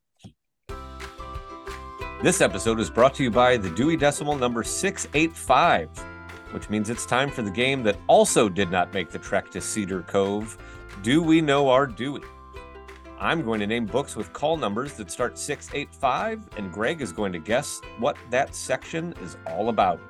This 2.22 2.42
episode 2.42 2.78
is 2.78 2.90
brought 2.90 3.14
to 3.14 3.22
you 3.24 3.30
by 3.30 3.56
the 3.56 3.70
Dewey 3.70 3.96
Decimal 3.96 4.36
number 4.36 4.62
685, 4.62 5.88
which 6.52 6.68
means 6.68 6.90
it's 6.90 7.06
time 7.06 7.30
for 7.30 7.40
the 7.40 7.50
game 7.50 7.82
that 7.82 7.96
also 8.08 8.48
did 8.50 8.70
not 8.70 8.92
make 8.92 9.10
the 9.10 9.18
trek 9.18 9.50
to 9.52 9.60
Cedar 9.60 10.02
Cove. 10.02 10.56
Do 11.02 11.22
we 11.22 11.40
know 11.40 11.70
our 11.70 11.86
Dewey? 11.86 12.20
I'm 13.22 13.44
going 13.44 13.60
to 13.60 13.68
name 13.68 13.86
books 13.86 14.16
with 14.16 14.32
call 14.32 14.56
numbers 14.56 14.94
that 14.94 15.08
start 15.08 15.38
685, 15.38 16.40
and 16.56 16.72
Greg 16.72 17.00
is 17.00 17.12
going 17.12 17.32
to 17.32 17.38
guess 17.38 17.80
what 18.00 18.16
that 18.30 18.52
section 18.52 19.14
is 19.22 19.36
all 19.46 19.68
about. 19.68 20.00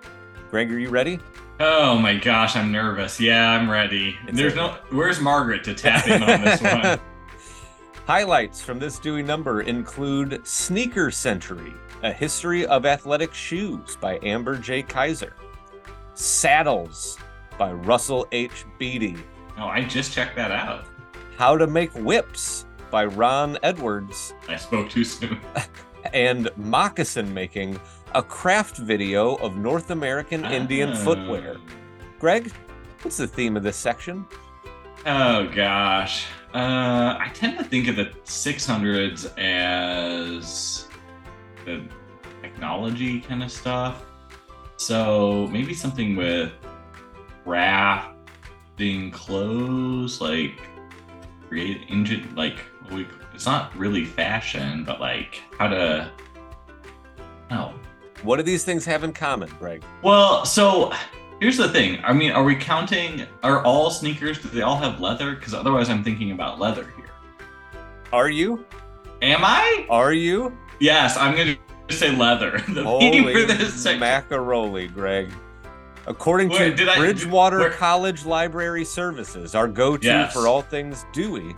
Greg, 0.51 0.73
are 0.73 0.79
you 0.79 0.89
ready? 0.89 1.21
Oh 1.61 1.99
my 1.99 2.17
gosh, 2.17 2.57
I'm 2.57 2.73
nervous. 2.73 3.21
Yeah, 3.21 3.51
I'm 3.51 3.71
ready. 3.71 4.17
It's 4.27 4.39
There's 4.39 4.55
no. 4.55 4.79
Where's 4.89 5.21
Margaret 5.21 5.63
to 5.65 5.75
tap 5.75 6.09
in 6.09 6.23
on 6.23 6.41
this 6.41 6.63
one? 6.63 6.99
Highlights 8.07 8.63
from 8.63 8.79
this 8.79 8.99
Dewey 8.99 9.23
number 9.23 9.61
include 9.61 10.41
Sneaker 10.47 11.11
Century, 11.11 11.75
a 12.03 12.11
history 12.11 12.65
of 12.65 12.87
athletic 12.87 13.35
shoes 13.35 13.95
by 14.01 14.21
Amber 14.23 14.57
J. 14.57 14.83
Keyser, 14.83 15.35
Saddles, 16.15 17.19
by 17.59 17.73
Russell 17.73 18.27
H. 18.33 18.65
Beatty. 18.79 19.19
Oh, 19.59 19.67
I 19.67 19.85
just 19.85 20.15
checked 20.15 20.35
that 20.37 20.51
out. 20.51 20.87
How 21.37 21.59
to 21.59 21.67
Make 21.67 21.93
Whips 21.93 22.65
by 22.93 23.07
Ron 23.07 23.59
Edwards. 23.65 24.35
I 24.49 24.55
spoke 24.57 24.89
too 24.89 25.03
soon. 25.05 25.41
And 26.13 26.51
Moccasin 26.57 27.33
Making, 27.33 27.81
a 28.15 28.23
craft 28.23 28.77
video 28.77 29.37
of 29.37 29.57
North 29.57 29.91
American 29.91 30.45
Indian 30.45 30.91
Ah. 30.91 30.97
footwear. 30.97 31.57
Greg, 32.19 32.53
what's 33.03 33.17
the 33.17 33.27
theme 33.27 33.57
of 33.57 33.63
this 33.63 33.77
section? 33.77 34.27
Oh 35.07 35.47
gosh. 35.55 36.27
Uh, 36.53 37.17
I 37.19 37.31
tend 37.33 37.57
to 37.59 37.65
think 37.65 37.87
of 37.89 37.97
the 37.97 38.07
600s 38.25 39.33
as 39.39 40.87
the 41.65 41.83
technology 42.43 43.21
kind 43.21 43.43
of 43.43 43.51
stuff. 43.51 44.05
So 44.77 45.47
maybe 45.53 45.73
something 45.73 46.15
with 46.17 46.53
crafting 47.47 49.13
clothes, 49.13 50.21
like 50.21 50.61
create 51.49 51.87
engine, 51.89 52.35
like 52.35 52.57
we. 52.93 53.07
It's 53.35 53.47
not 53.47 53.75
really 53.77 54.05
fashion, 54.05 54.85
but 54.85 55.01
like 55.01 55.41
how 55.59 55.69
to. 55.69 56.11
No. 57.51 57.75
What 58.23 58.37
do 58.37 58.43
these 58.43 58.65
things 58.65 58.85
have 58.85 59.03
in 59.05 59.13
common, 59.13 59.51
Greg? 59.59 59.83
Well, 60.03 60.45
so 60.45 60.93
here's 61.41 61.57
the 61.57 61.69
thing. 61.69 62.01
I 62.05 62.13
mean, 62.13 62.31
are 62.31 62.45
we 62.45 62.55
counting? 62.55 63.27
Are 63.43 63.65
all 63.65 63.91
sneakers? 63.91 64.39
Do 64.39 64.49
they 64.49 64.63
all 64.63 64.77
have 64.77 65.01
leather? 65.01 65.35
Because 65.35 65.55
otherwise, 65.55 65.91
I'm 65.91 66.05
thinking 66.05 66.31
about 66.31 66.61
leather 66.61 66.85
here. 66.97 67.11
Are 68.13 68.29
you? 68.31 68.65
Am 69.23 69.41
I? 69.45 69.87
Are 69.91 70.13
you? 70.13 70.57
Yes, 70.79 71.17
I'm 71.17 71.35
going 71.35 71.57
to 71.89 71.95
say 71.97 72.15
leather. 72.15 72.63
The 72.69 72.85
Holy 72.85 73.33
for 73.33 73.43
this 73.53 73.85
macaroni, 73.85 74.89
Greg. 74.89 75.31
According 76.07 76.49
Wait, 76.51 76.77
to 76.77 76.91
I- 76.91 76.99
Bridgewater 76.99 77.59
where- 77.61 77.71
College 77.71 78.25
Library 78.25 78.85
Services, 78.85 79.55
our 79.55 79.69
go-to 79.69 80.07
Yes. 80.07 80.33
for 80.33 80.47
all 80.49 80.63
things 80.63 81.07
Dewey, 81.13 81.55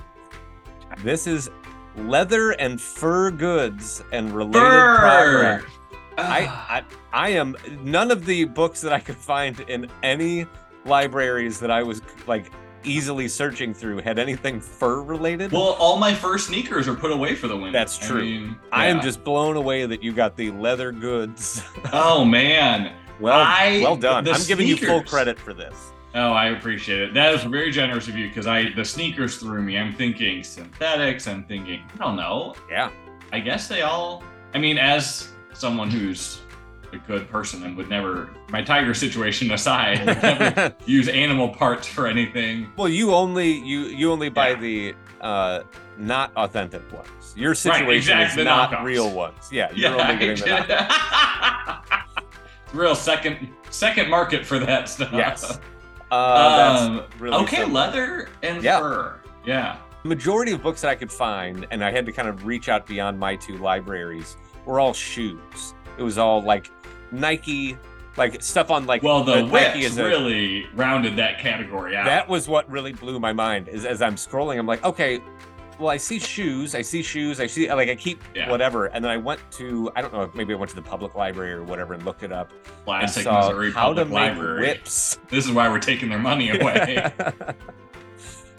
this 1.03 1.27
is 1.27 1.51
leather 1.97 2.53
and 2.53 2.81
fur 2.81 3.31
goods 3.31 4.03
and 4.13 4.33
related 4.33 4.61
Fur. 4.61 4.99
products. 4.99 5.73
I. 6.19 6.47
I 6.47 6.85
I 7.13 7.29
am 7.31 7.57
none 7.83 8.11
of 8.11 8.27
the 8.27 8.45
books 8.45 8.81
that 8.81 8.93
I 8.93 8.99
could 8.99 9.17
find 9.17 9.61
in 9.69 9.89
any 10.03 10.47
libraries 10.85 11.61
that 11.61 11.71
I 11.71 11.83
was 11.85 12.03
like 12.27 12.51
easily 12.83 13.29
searching 13.29 13.73
through 13.73 13.99
had 13.99 14.19
anything 14.19 14.61
fur 14.61 15.01
related. 15.03 15.53
well, 15.53 15.77
all 15.79 15.97
my 15.97 16.13
fur 16.13 16.37
sneakers 16.39 16.87
are 16.89 16.95
put 16.97 17.13
away 17.13 17.35
for 17.37 17.47
the 17.49 17.57
winter. 17.57 17.71
That's 17.73 18.03
I 18.03 18.07
true. 18.09 18.21
mean, 18.23 18.57
I 18.73 18.87
am 18.89 19.01
just 19.01 19.23
blown 19.25 19.57
away 19.57 19.87
that 19.87 20.03
you 20.03 20.13
got 20.13 20.37
the 20.37 20.51
leather 20.51 20.91
goods. 20.93 21.63
Oh 21.93 22.25
man. 22.25 22.93
well, 23.21 23.41
I- 23.41 23.81
well 23.83 23.97
done. 23.97 24.27
I'm 24.29 24.43
giving 24.45 24.67
you 24.67 24.77
full 24.77 25.03
credit 25.05 25.39
for 25.39 25.55
this. 25.55 25.93
Oh, 26.17 26.33
I 26.33 26.51
appreciate 26.51 27.01
it. 27.01 27.15
That 27.15 27.35
is 27.35 27.43
very 27.43 27.71
generous 27.73 28.07
of 28.09 28.17
you 28.17 28.29
because 28.29 28.47
I 28.47 28.71
the 28.75 28.85
sneakers 28.85 29.37
threw 29.39 29.61
me. 29.63 29.77
I'm 29.77 29.93
thinking 29.95 30.45
synthetics. 30.45 31.27
I'm 31.27 31.45
thinking 31.45 31.83
I 31.95 31.97
don't 32.05 32.17
know. 32.17 32.55
Yeah. 32.71 32.91
I 33.33 33.41
guess 33.41 33.67
they 33.67 33.83
all. 33.83 34.23
I 34.55 34.59
mean, 34.59 34.79
as 34.79 35.33
someone 35.55 35.91
who's 35.91 36.41
a 36.93 36.99
good 36.99 37.29
person 37.29 37.65
and 37.65 37.77
would 37.77 37.89
never, 37.89 38.31
my 38.51 38.63
tiger 38.63 38.95
situation 38.95 39.51
aside, 39.59 40.07
would 40.07 40.23
never 40.23 40.73
use 40.87 41.09
animal 41.09 41.49
parts 41.49 41.89
for 41.89 42.07
anything. 42.07 42.69
well, 42.77 42.89
you 42.89 43.13
only 43.13 43.51
you 43.51 43.81
you 43.87 44.13
only 44.13 44.29
buy 44.29 44.51
Yeah. 44.51 44.61
the 44.61 44.95
uh 45.21 45.63
not 45.99 46.33
authentic 46.37 46.93
ones. 46.93 47.35
Your 47.37 47.51
Right, 47.51 47.57
situation 47.57 47.97
exactly, 48.19 48.43
is 48.43 48.45
not 48.45 48.71
knockoffs. 48.71 48.85
real 48.85 49.11
ones. 49.13 49.49
Yeah, 49.51 49.71
you're 49.75 49.91
yeah, 49.97 50.03
only 50.13 50.17
getting 50.27 50.45
the 50.45 50.75
knockoffs. 50.75 52.05
Real 52.73 52.95
second 52.95 53.49
second 53.71 54.09
market 54.11 54.47
for 54.47 54.61
that 54.61 54.89
stuff. 54.89 55.11
Yes. 55.13 55.59
Uh, 56.15 56.77
Um, 56.87 56.97
that's 56.97 57.21
really 57.21 57.37
okay, 57.45 57.57
simple. 57.57 57.75
leather 57.75 58.29
and 58.43 58.63
Yeah. 58.63 58.79
fur. 58.79 59.15
Yeah. 59.45 59.77
The 60.03 60.09
majority 60.09 60.53
of 60.53 60.63
books 60.63 60.81
that 60.83 60.91
I 60.91 60.95
could 60.95 61.11
find, 61.13 61.67
and 61.71 61.83
I 61.85 61.91
had 61.91 62.07
to 62.07 62.13
kind 62.13 62.29
of 62.29 62.47
reach 62.47 62.69
out 62.69 62.87
beyond 62.87 63.19
my 63.19 63.37
two 63.37 63.57
libraries, 63.59 64.37
were 64.65 64.79
all 64.81 64.93
shoes. 64.93 65.75
It 65.99 66.03
was 66.03 66.19
all 66.19 66.43
like 66.43 66.71
Nike, 67.11 67.77
like 68.17 68.43
stuff 68.43 68.71
on 68.71 68.87
like 68.87 69.03
Well, 69.03 69.25
the 69.25 69.33
uh, 69.33 69.41
Nike 69.43 69.51
whips 69.51 69.77
is 69.87 69.99
a- 69.99 70.05
really 70.05 70.67
rounded 70.75 71.17
that 71.17 71.39
category 71.41 71.97
out. 71.97 72.05
That 72.05 72.29
was 72.29 72.49
what 72.49 72.71
really 72.71 72.93
blew 72.93 73.19
my 73.19 73.33
mind. 73.33 73.69
Is 73.69 73.85
as 73.85 74.03
I'm 74.03 74.15
scrolling, 74.17 74.59
I'm 74.59 74.67
like, 74.67 74.85
okay, 74.85 75.21
well, 75.79 75.89
I 75.91 75.97
see 75.97 76.19
shoes, 76.19 76.75
I 76.75 76.83
see 76.83 77.03
shoes, 77.03 77.41
I 77.41 77.47
see 77.47 77.73
like 77.73 77.89
I 77.89 77.95
keep 77.95 78.23
Yeah. 78.35 78.51
whatever, 78.51 78.87
and 78.87 79.05
then 79.05 79.11
I 79.11 79.17
went 79.17 79.41
to 79.53 79.91
I 79.97 80.03
don't 80.03 80.13
know, 80.13 80.31
maybe 80.35 80.53
I 80.53 80.57
went 80.57 80.71
to 80.71 80.77
the 80.77 80.83
public 80.83 81.15
library 81.15 81.53
or 81.53 81.63
whatever 81.65 81.95
and 81.95 82.05
looked 82.05 82.23
it 82.23 82.33
up 82.33 82.51
Classic 82.85 83.25
Missouri 83.27 83.73
how 83.73 83.93
to 83.93 84.03
Public 84.05 84.09
make 84.09 84.15
Library. 84.15 84.61
whips. 84.63 85.19
This 85.29 85.45
is 85.47 85.53
why 85.53 85.69
we're 85.69 85.79
taking 85.81 86.09
their 86.09 86.19
money 86.19 86.51
away. 86.59 87.13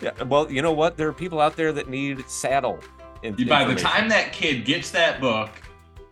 yeah, 0.02 0.24
well, 0.24 0.52
you 0.52 0.62
know 0.62 0.74
what? 0.74 0.98
There 0.98 1.08
are 1.08 1.14
people 1.14 1.40
out 1.40 1.56
there 1.56 1.72
that 1.74 1.90
need 1.90 2.28
saddle. 2.30 2.80
in- 3.24 3.36
By 3.48 3.64
the 3.66 3.76
time 3.76 4.10
that 4.10 4.34
kid 4.34 4.66
gets 4.66 4.92
that 4.92 5.20
book, 5.22 5.50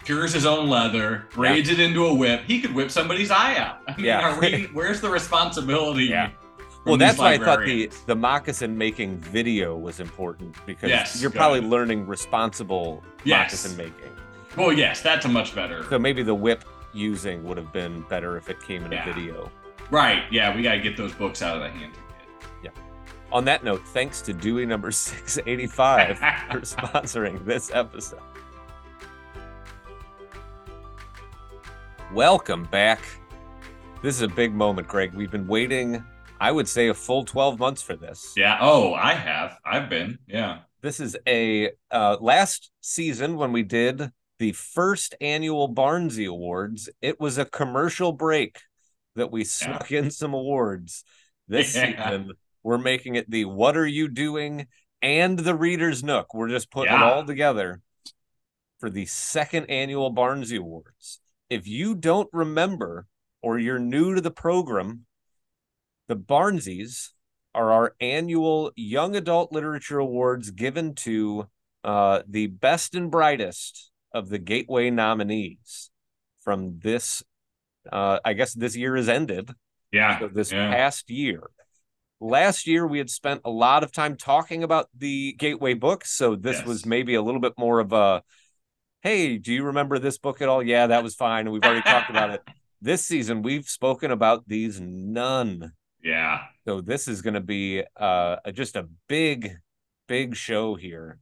cures 0.05 0.33
his 0.33 0.45
own 0.45 0.69
leather, 0.69 1.25
braids 1.33 1.69
it 1.69 1.79
into 1.79 2.05
a 2.07 2.13
whip, 2.13 2.41
he 2.45 2.59
could 2.61 2.73
whip 2.73 2.91
somebody's 2.91 3.31
eye 3.31 3.55
out. 3.57 3.79
I 3.87 3.95
mean, 3.95 4.05
Yeah. 4.05 4.21
are 4.33 4.39
we, 4.39 4.63
where's 4.73 4.99
the 5.01 5.09
responsibility? 5.09 6.05
Yeah. 6.09 6.29
Well, 6.85 6.97
that's 6.97 7.17
why 7.17 7.33
I 7.33 7.37
thought 7.37 7.65
the 7.65 7.89
the 8.07 8.15
moccasin 8.15 8.77
making 8.77 9.17
video 9.19 9.77
was 9.77 9.99
important 9.99 10.55
because 10.65 10.89
Yes, 10.89 11.21
you're 11.21 11.31
probably 11.31 11.61
learning 11.61 12.05
responsible 12.05 13.03
Yes. 13.23 13.53
moccasin 13.53 13.77
making. 13.77 14.11
Well, 14.57 14.73
yes, 14.73 15.01
that's 15.01 15.25
a 15.25 15.29
much 15.29 15.55
better. 15.55 15.83
So 15.89 15.97
maybe 15.97 16.23
the 16.23 16.35
whip 16.35 16.63
using 16.93 17.43
would 17.45 17.57
have 17.57 17.71
been 17.73 18.01
better 18.09 18.37
if 18.37 18.49
it 18.49 18.61
came 18.61 18.83
in 18.85 18.91
Yeah. 18.91 19.09
a 19.09 19.13
video. 19.13 19.51
right. 19.89 20.23
Yeah, 20.31 20.55
we 20.55 20.61
got 20.61 20.73
to 20.73 20.79
get 20.81 20.97
those 20.97 21.13
books 21.13 21.41
out 21.41 21.55
of 21.55 21.63
the 21.63 21.69
hands 21.69 21.95
of 21.97 22.03
On 23.31 23.43
that 23.45 23.63
note, 23.63 23.81
thanks 23.87 24.21
to 24.21 24.33
Dewey 24.33 24.63
number 24.65 24.91
685 24.91 26.17
for 26.19 26.23
sponsoring 26.61 27.43
this 27.45 27.71
episode. 27.73 28.19
Welcome 32.13 32.65
back. 32.65 32.99
This 34.03 34.15
is 34.17 34.21
a 34.21 34.27
big 34.27 34.53
moment, 34.53 34.87
Greg. 34.87 35.13
We've 35.15 35.31
been 35.31 35.47
waiting, 35.47 36.03
I 36.39 36.51
would 36.51 36.67
say, 36.67 36.87
a 36.89 36.93
full 36.93 37.23
12 37.23 37.59
months 37.59 37.81
for 37.81 37.95
this. 37.95 38.33
yeah. 38.35 38.57
Oh, 38.59 38.93
I 38.93 39.13
have. 39.13 39.57
I've 39.65 39.89
been. 39.89 40.19
Yeah. 40.27 40.59
This 40.81 40.99
is 40.99 41.15
a 41.27 41.71
uh, 41.91 42.17
last 42.19 42.69
season 42.81 43.37
when 43.37 43.53
we 43.53 43.63
did 43.63 44.11
the 44.39 44.51
first 44.51 45.15
annual 45.21 45.73
Barnsey 45.73 46.27
Awards. 46.27 46.89
It 47.01 47.19
was 47.19 47.37
a 47.37 47.45
commercial 47.45 48.11
break 48.11 48.59
that 49.15 49.31
we 49.31 49.45
snuck 49.45 49.91
in 49.91 50.11
some 50.11 50.33
awards. 50.33 51.05
This 51.47 51.75
Yeah. 51.75 52.09
season, 52.09 52.31
we're 52.63 52.77
making 52.77 53.15
it 53.15 53.29
the 53.29 53.45
What 53.45 53.77
Are 53.77 53.87
You 53.87 54.09
Doing 54.09 54.67
and 55.01 55.39
the 55.39 55.55
Reader's 55.55 56.03
Nook. 56.03 56.33
We're 56.33 56.49
just 56.49 56.69
putting 56.71 56.93
it 56.93 57.01
all 57.01 57.23
together 57.25 57.81
for 58.79 58.89
the 58.89 59.05
second 59.05 59.67
annual 59.69 60.13
Barnsey 60.13 60.57
Awards. 60.59 61.21
If 61.49 61.67
you 61.67 61.95
don't 61.95 62.29
remember 62.33 63.07
or 63.41 63.59
you're 63.59 63.79
new 63.79 64.15
to 64.15 64.21
the 64.21 64.31
program, 64.31 65.05
the 66.07 66.15
Barnsies 66.15 67.09
are 67.55 67.71
our 67.71 67.95
annual 67.99 68.71
young 68.75 69.15
adult 69.15 69.51
literature 69.51 69.99
awards 69.99 70.51
given 70.51 70.95
to 70.95 71.47
uh, 71.83 72.21
the 72.27 72.47
best 72.47 72.95
and 72.95 73.11
brightest 73.11 73.91
of 74.13 74.29
the 74.29 74.39
Gateway 74.39 74.89
nominees 74.89 75.91
from 76.41 76.79
this. 76.79 77.23
Uh, 77.91 78.19
I 78.23 78.33
guess 78.33 78.53
this 78.53 78.75
year 78.75 78.95
has 78.95 79.09
ended. 79.09 79.51
Yeah. 79.91 80.19
So 80.19 80.27
this 80.27 80.51
yeah. 80.51 80.71
past 80.71 81.09
year. 81.09 81.41
Last 82.19 82.67
year, 82.67 82.87
we 82.87 82.99
had 82.99 83.09
spent 83.09 83.41
a 83.43 83.49
lot 83.49 83.83
of 83.83 83.91
time 83.91 84.15
talking 84.15 84.63
about 84.63 84.87
the 84.97 85.33
Gateway 85.33 85.73
books. 85.73 86.11
So 86.11 86.35
this 86.35 86.59
Yes. 86.59 86.65
was 86.65 86.85
maybe 86.85 87.15
a 87.15 87.21
little 87.21 87.41
bit 87.41 87.53
more 87.57 87.79
of 87.79 87.91
a 87.91 88.23
hey, 89.01 89.37
do 89.37 89.53
you 89.53 89.65
remember 89.65 89.99
this 89.99 90.17
book 90.17 90.41
at 90.41 90.47
all? 90.47 90.63
Yeah, 90.63 90.87
that 90.87 91.03
was 91.03 91.13
fine. 91.13 91.41
And 91.41 91.51
we've 91.51 91.63
already 91.63 91.81
talked 91.81 92.09
about 92.09 92.31
it. 92.31 92.41
This 92.81 93.05
season, 93.05 93.43
we've 93.43 93.69
spoken 93.69 94.11
about 94.11 94.45
these 94.45 94.81
none. 94.81 95.71
Yeah. 96.03 96.41
So 96.67 96.81
this 96.81 97.07
is 97.07 97.21
going 97.21 97.33
to 97.35 97.41
be 97.41 97.83
uh, 97.97 98.37
just 98.53 98.75
a 98.75 98.87
big, 99.07 99.57
big 100.07 100.35
show 100.35 100.75
here 100.75 101.19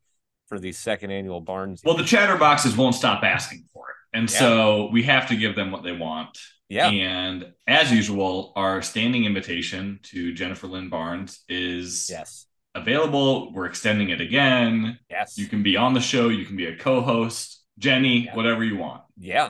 for 0.47 0.59
the 0.59 0.71
second 0.71 1.11
annual 1.11 1.39
Barnes. 1.41 1.81
Well, 1.85 1.95
the 1.95 2.03
chatterboxes 2.03 2.75
won't 2.75 2.95
stop 2.95 3.23
asking 3.23 3.65
for 3.73 3.85
it. 3.89 3.95
And 4.17 4.29
Yeah. 4.31 4.39
so 4.39 4.89
we 4.91 5.03
have 5.03 5.27
to 5.29 5.35
give 5.35 5.55
them 5.55 5.71
what 5.71 5.83
they 5.83 5.93
want. 5.93 6.37
yeah, 6.67 6.89
And 6.89 7.53
as 7.67 7.91
usual, 7.91 8.53
our 8.55 8.81
standing 8.81 9.25
invitation 9.25 9.99
to 10.03 10.33
Jennifer 10.33 10.67
Lynn 10.67 10.89
Barnes 10.89 11.43
is 11.47 12.09
yes, 12.09 12.47
available. 12.75 13.53
We're 13.53 13.65
extending 13.67 14.09
it 14.09 14.19
again. 14.21 14.97
yes, 15.09 15.37
You 15.37 15.47
can 15.47 15.63
be 15.63 15.77
on 15.77 15.93
the 15.93 16.01
show, 16.01 16.29
you 16.29 16.45
can 16.45 16.55
be 16.57 16.65
a 16.65 16.75
co 16.77 17.01
host, 17.01 17.63
Jenny, 17.77 18.25
Yeah. 18.25 18.35
whatever 18.35 18.63
you 18.63 18.77
want. 18.77 19.03
yeah, 19.17 19.49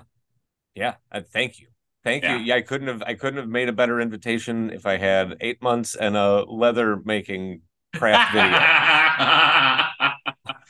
yeah. 0.75 0.95
Uh, 1.11 1.21
thank 1.21 1.59
you, 1.59 1.67
thank 2.03 2.24
Yeah. 2.24 2.38
you. 2.38 2.43
Yeah, 2.43 2.55
I 2.55 2.62
couldn't 2.62 2.88
have, 2.88 3.03
I 3.05 3.13
couldn't 3.13 3.38
have 3.39 3.50
made 3.50 3.70
a 3.70 3.74
better 3.74 4.00
invitation 4.01 4.70
if 4.72 4.86
I 4.86 4.98
had 4.98 5.38
eight 5.41 5.62
months 5.62 5.96
and 5.96 6.15
a 6.17 6.43
leather 6.46 6.98
making 7.05 7.62
craft 7.96 8.34
video. 8.34 8.58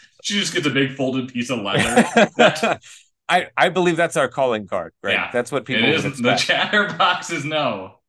she 0.23 0.39
just 0.39 0.53
gets 0.53 0.65
a 0.67 0.69
big 0.69 0.95
folded 0.95 1.31
piece 1.33 1.49
of 1.49 1.59
leather. 1.59 2.05
I 3.29 3.47
I 3.55 3.69
believe 3.69 3.95
that's 3.95 4.17
our 4.17 4.27
calling 4.27 4.67
card, 4.67 4.93
right? 5.03 5.13
Yeah. 5.13 5.29
That's 5.31 5.51
what 5.51 5.65
people 5.65 5.83
would 5.83 5.95
isn't 5.95 6.21
the 6.21 6.33
expect. 6.33 6.71
chatterboxes, 6.73 7.45
no. 7.45 7.99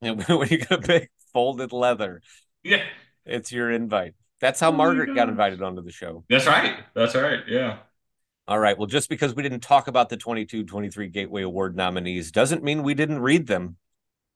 when 0.00 0.48
you 0.48 0.58
get 0.58 0.70
a 0.72 0.78
big 0.78 1.08
folded 1.32 1.72
leather. 1.72 2.20
Yeah. 2.62 2.82
It's 3.24 3.52
your 3.52 3.70
invite. 3.70 4.14
That's 4.40 4.60
how 4.60 4.68
Oh 4.68 4.72
Margaret 4.72 5.14
got 5.14 5.28
invited 5.28 5.62
onto 5.62 5.82
the 5.82 5.92
show. 5.92 6.24
That's 6.28 6.46
right. 6.46 6.76
That's 6.94 7.14
right. 7.14 7.40
Yeah. 7.46 7.78
All 8.46 8.58
right. 8.58 8.76
Well, 8.76 8.86
just 8.86 9.08
because 9.08 9.34
we 9.34 9.42
didn't 9.42 9.60
talk 9.60 9.88
about 9.88 10.08
the 10.08 10.16
22 10.16 10.64
23 10.64 11.08
Gateway 11.08 11.42
Award 11.42 11.76
nominees 11.76 12.30
doesn't 12.30 12.62
mean 12.62 12.82
we 12.82 12.94
didn't 12.94 13.20
read 13.20 13.46
them. 13.46 13.76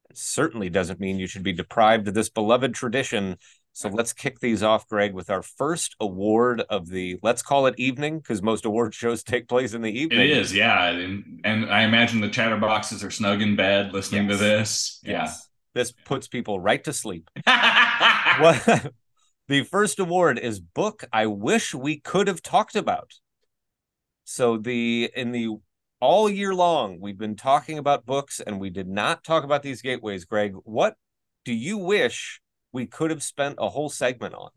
It 0.08 0.16
certainly 0.16 0.70
doesn't 0.70 1.00
mean 1.00 1.18
you 1.18 1.26
should 1.26 1.42
be 1.42 1.52
deprived 1.52 2.08
of 2.08 2.14
this 2.14 2.30
beloved 2.30 2.74
tradition. 2.74 3.36
So 3.74 3.88
let's 3.90 4.12
kick 4.14 4.40
these 4.40 4.62
off, 4.62 4.88
Greg, 4.88 5.12
with 5.12 5.28
our 5.30 5.42
first 5.42 5.94
award 6.00 6.62
of 6.70 6.88
the, 6.88 7.18
let's 7.22 7.42
call 7.42 7.66
it 7.66 7.74
evening, 7.78 8.18
because 8.18 8.42
most 8.42 8.64
award 8.64 8.94
shows 8.94 9.22
take 9.22 9.46
place 9.46 9.74
in 9.74 9.82
the 9.82 9.92
evening. 9.92 10.20
It 10.20 10.30
is. 10.30 10.54
Yeah. 10.54 10.88
And, 10.88 11.40
and 11.44 11.70
I 11.70 11.82
imagine 11.82 12.20
the 12.20 12.28
chatterboxes 12.28 13.06
are 13.06 13.10
snug 13.10 13.42
in 13.42 13.54
bed 13.54 13.92
listening 13.92 14.28
Yes. 14.28 14.38
to 14.38 14.44
this. 14.44 15.00
Yes. 15.04 15.48
This 15.74 15.92
puts 15.92 16.26
people 16.26 16.58
right 16.58 16.82
to 16.84 16.92
sleep. 16.92 17.30
Yeah. 17.46 18.86
The 19.48 19.64
first 19.64 19.98
award 19.98 20.38
is 20.38 20.60
book 20.60 21.04
I 21.10 21.24
wish 21.26 21.74
we 21.74 21.98
could 22.00 22.28
have 22.28 22.42
talked 22.42 22.76
about. 22.76 23.14
So 24.30 24.58
the 24.58 25.10
in 25.16 25.32
the 25.32 25.56
all 26.00 26.28
year 26.28 26.54
long 26.54 27.00
we've 27.00 27.16
been 27.16 27.34
talking 27.34 27.78
about 27.78 28.04
books 28.04 28.40
and 28.40 28.60
we 28.60 28.68
did 28.68 28.86
not 28.86 29.24
talk 29.24 29.42
about 29.42 29.62
these 29.62 29.80
gateways, 29.80 30.26
Greg. 30.26 30.52
What 30.64 30.96
do 31.46 31.54
you 31.54 31.78
wish 31.78 32.42
we 32.70 32.84
could 32.84 33.08
have 33.10 33.22
spent 33.22 33.54
a 33.56 33.70
whole 33.70 33.88
segment 33.88 34.34
on? 34.34 34.50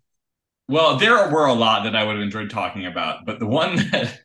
Well, 0.67 0.97
there 0.97 1.29
were 1.29 1.45
a 1.45 1.53
lot 1.53 1.85
that 1.85 1.95
I 1.95 2.03
would 2.03 2.17
have 2.17 2.21
enjoyed 2.21 2.49
talking 2.49 2.85
about, 2.85 3.25
but 3.25 3.39
the 3.39 3.47
one 3.47 3.77
that 3.91 4.19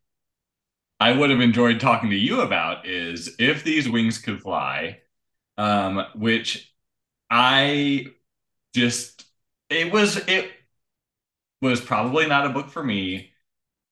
I 0.99 1.13
would 1.13 1.31
have 1.31 1.41
enjoyed 1.41 1.79
talking 1.79 2.11
to 2.11 2.17
you 2.17 2.41
about 2.41 2.85
is 2.85 3.37
If 3.39 3.63
These 3.63 3.89
Wings 3.89 4.19
Could 4.19 4.41
Fly, 4.41 4.99
um, 5.57 6.05
which 6.17 6.75
I 7.31 8.07
just 8.75 9.25
it 9.71 9.93
was 9.93 10.17
it 10.27 10.51
was 11.63 11.81
probably 11.81 12.27
not 12.27 12.47
a 12.47 12.51
book 12.51 12.69
for 12.69 12.83
me. 12.83 13.31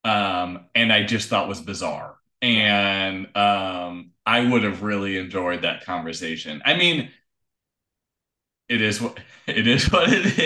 Um, 0.04 0.66
and 0.75 0.92
I 0.92 1.04
just 1.04 1.28
thought 1.28 1.49
was 1.49 1.61
bizarre. 1.61 2.16
And 2.42 3.34
um, 3.37 4.12
I 4.26 4.40
would 4.50 4.64
have 4.64 4.82
really 4.82 5.16
enjoyed 5.18 5.62
that 5.62 5.84
conversation. 5.84 6.62
I 6.64 6.75
mean, 6.76 7.11
it 8.68 8.80
is 8.80 9.00
what 9.00 9.18
it 9.46 9.66
is 9.66 9.90
what 9.90 10.08
it 10.12 10.38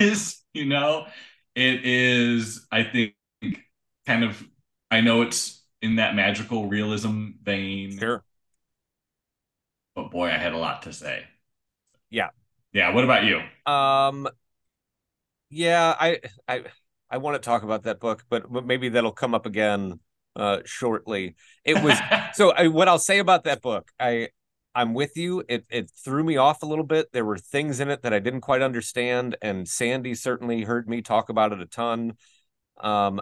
is, 0.00 0.40
you 0.54 0.66
know. 0.66 1.06
It 1.54 1.86
is, 1.86 2.66
I 2.70 2.82
think, 2.82 3.14
kind 4.06 4.24
of 4.24 4.42
I 4.90 5.00
know 5.00 5.22
it's 5.22 5.62
in 5.82 5.96
that 5.96 6.14
magical 6.14 6.68
realism 6.68 7.30
vein, 7.42 7.98
Sure. 7.98 8.24
but 9.94 10.10
boy, 10.10 10.28
I 10.28 10.38
had 10.38 10.52
a 10.52 10.58
lot 10.58 10.82
to 10.82 10.92
say. 10.92 11.24
Yeah. 12.10 12.30
Yeah, 12.72 12.90
what 12.94 13.04
about 13.04 13.24
you? 13.24 13.40
Um 13.66 14.28
yeah, 15.50 15.94
I 15.98 16.20
I 16.48 16.64
I 17.10 17.18
want 17.18 17.40
to 17.40 17.44
talk 17.44 17.62
about 17.62 17.84
that 17.84 18.00
book, 18.00 18.24
but 18.28 18.50
but 18.50 18.66
maybe 18.66 18.88
that'll 18.88 19.12
come 19.12 19.34
up 19.34 19.46
again 19.46 20.00
uh 20.34 20.58
shortly. 20.64 21.36
It 21.64 21.82
was 21.82 21.98
so 22.34 22.52
I, 22.52 22.68
what 22.68 22.88
I'll 22.88 22.98
say 22.98 23.18
about 23.18 23.44
that 23.44 23.62
book, 23.62 23.90
I 23.98 24.28
I'm 24.74 24.92
with 24.92 25.16
you. 25.16 25.42
It 25.48 25.66
it 25.70 25.90
threw 26.04 26.22
me 26.22 26.36
off 26.36 26.62
a 26.62 26.66
little 26.66 26.84
bit. 26.84 27.12
There 27.12 27.24
were 27.24 27.38
things 27.38 27.80
in 27.80 27.90
it 27.90 28.02
that 28.02 28.12
I 28.12 28.18
didn't 28.18 28.42
quite 28.42 28.62
understand, 28.62 29.36
and 29.40 29.66
Sandy 29.66 30.14
certainly 30.14 30.62
heard 30.62 30.88
me 30.88 31.02
talk 31.02 31.28
about 31.28 31.52
it 31.52 31.60
a 31.60 31.66
ton. 31.66 32.14
Um, 32.78 33.20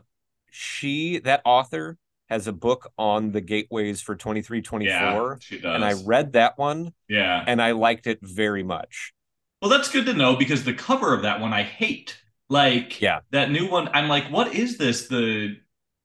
she 0.50 1.18
that 1.20 1.42
author 1.44 1.98
has 2.28 2.46
a 2.46 2.52
book 2.52 2.90
on 2.96 3.32
the 3.32 3.40
gateways 3.40 4.00
for 4.00 4.16
23 4.16 4.58
yeah, 4.58 4.62
24 4.62 5.38
she 5.40 5.58
does. 5.58 5.74
and 5.74 5.84
I 5.84 5.92
read 6.04 6.32
that 6.32 6.58
one 6.58 6.92
yeah. 7.08 7.44
and 7.46 7.60
I 7.60 7.72
liked 7.72 8.06
it 8.06 8.18
very 8.22 8.62
much. 8.62 9.12
Well, 9.60 9.70
that's 9.70 9.90
good 9.90 10.06
to 10.06 10.14
know 10.14 10.36
because 10.36 10.64
the 10.64 10.74
cover 10.74 11.14
of 11.14 11.22
that 11.22 11.40
one 11.40 11.52
I 11.52 11.62
hate. 11.62 12.20
Like 12.48 13.00
Yeah. 13.00 13.20
that 13.30 13.50
new 13.50 13.70
one, 13.70 13.88
I'm 13.94 14.08
like, 14.08 14.30
what 14.30 14.54
is 14.54 14.78
this? 14.78 15.08
The 15.08 15.56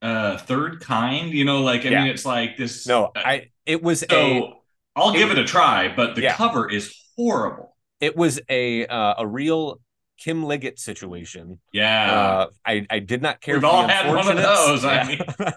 uh 0.02 0.38
third 0.38 0.80
kind? 0.82 1.32
You 1.32 1.46
know, 1.46 1.62
like 1.62 1.86
I 1.86 1.90
Yeah. 1.90 2.04
mean 2.04 2.12
it's 2.12 2.26
like 2.26 2.58
this 2.58 2.88
No, 2.88 3.06
uh, 3.08 3.12
I 3.16 3.50
it 3.66 3.82
was 3.84 4.04
a 4.04 4.08
so 4.10 4.54
I'll 4.96 5.14
give 5.14 5.32
it 5.32 5.38
a 5.38 5.44
try, 5.46 5.94
but 5.94 6.16
the 6.16 6.22
Yeah. 6.24 6.36
cover 6.36 6.70
is 6.70 6.94
horrible. 7.18 7.76
it 8.00 8.16
was 8.16 8.40
a 8.50 8.86
uh, 8.88 9.16
a 9.20 9.28
real 9.28 9.82
Kim 10.18 10.44
Liggett 10.44 10.80
situation. 10.80 11.60
Yeah. 11.74 12.12
Uh, 12.12 12.48
I 12.66 12.86
I 12.90 13.00
did 13.00 13.22
not 13.22 13.42
care. 13.42 13.56
We've 13.56 13.64
all 13.66 13.88
the 13.88 13.94
had 13.94 14.08
one 14.08 14.20
of 14.20 14.38
Unfortunates. 14.38 14.66
those, 14.66 14.86
I 14.86 15.04
mean. 15.04 15.20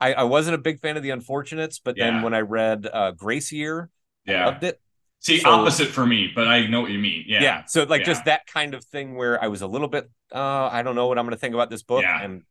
I, 0.00 0.14
I 0.14 0.22
wasn't 0.24 0.56
a 0.56 0.58
big 0.58 0.80
fan 0.80 0.96
of 0.96 1.02
the 1.04 1.10
Unfortunates, 1.10 1.78
but 1.78 1.96
then 1.96 2.22
when 2.22 2.34
I 2.34 2.40
read 2.40 2.88
uh, 2.92 3.12
Grace 3.12 3.52
Year, 3.52 3.88
yeah. 4.26 4.32
I 4.34 4.36
yeah. 4.38 4.46
loved 4.46 4.64
it. 4.64 4.80
See, 5.22 5.38
so- 5.38 5.50
opposite 5.50 5.88
for 5.88 6.04
me, 6.04 6.30
but 6.34 6.48
I 6.48 6.66
know 6.66 6.80
what 6.80 6.90
you 6.90 6.98
mean. 6.98 7.24
Yeah. 7.26 7.42
Yeah. 7.42 7.64
So 7.66 7.84
like 7.84 8.00
Yeah. 8.00 8.06
just 8.06 8.24
that 8.26 8.46
kind 8.46 8.74
of 8.74 8.84
thing 8.84 9.14
where 9.14 9.42
I 9.42 9.46
was 9.48 9.62
a 9.62 9.66
little 9.66 9.88
bit 9.88 10.10
uh 10.32 10.68
I 10.72 10.82
don't 10.82 10.94
know 10.96 11.06
what 11.06 11.18
I'm 11.18 11.24
gonna 11.26 11.36
think 11.36 11.54
about 11.54 11.70
this 11.70 11.82
book 11.82 12.02
Yeah. 12.02 12.22
and 12.22 12.42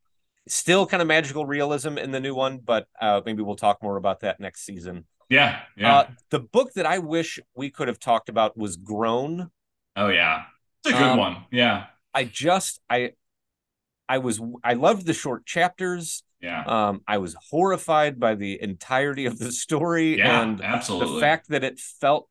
still 0.48 0.86
kind 0.88 1.02
of 1.02 1.08
magical 1.08 1.46
realism 1.46 1.98
in 1.98 2.12
the 2.12 2.20
new 2.20 2.34
one, 2.34 2.60
but 2.60 2.88
uh 3.00 3.22
maybe 3.26 3.42
we'll 3.44 3.56
talk 3.58 3.84
more 3.84 3.98
about 3.98 4.22
that 4.22 4.40
next 4.40 4.62
season. 4.66 5.06
Yeah. 5.30 5.62
Yeah. 5.76 5.96
Uh 5.98 6.08
the 6.30 6.40
book 6.40 6.74
that 6.76 6.86
I 6.86 7.00
wish 7.00 7.40
we 7.56 7.70
could 7.70 7.88
have 7.90 8.00
talked 8.00 8.30
about 8.30 8.58
was 8.58 8.78
Grown. 8.78 9.52
oh 9.96 10.08
yeah. 10.08 10.44
It's 10.86 10.94
a 10.96 10.98
good 10.98 11.08
um, 11.10 11.18
one. 11.20 11.38
Yeah. 11.52 11.88
I 12.14 12.24
just 12.24 12.80
I 12.90 13.12
I 14.08 14.18
was 14.20 14.42
I 14.64 14.74
loved 14.74 15.06
the 15.06 15.14
short 15.14 15.46
chapters. 15.46 16.24
Yeah. 16.40 16.64
Um 16.66 17.02
I 17.08 17.18
was 17.18 17.36
horrified 17.50 18.18
by 18.20 18.36
the 18.36 18.62
entirety 18.62 19.26
of 19.26 19.40
the 19.40 19.52
story 19.52 20.18
Yeah. 20.20 20.42
and 20.42 20.62
absolutely. 20.62 21.16
the 21.16 21.20
fact 21.22 21.50
that 21.50 21.64
it 21.66 21.78
felt 21.78 22.30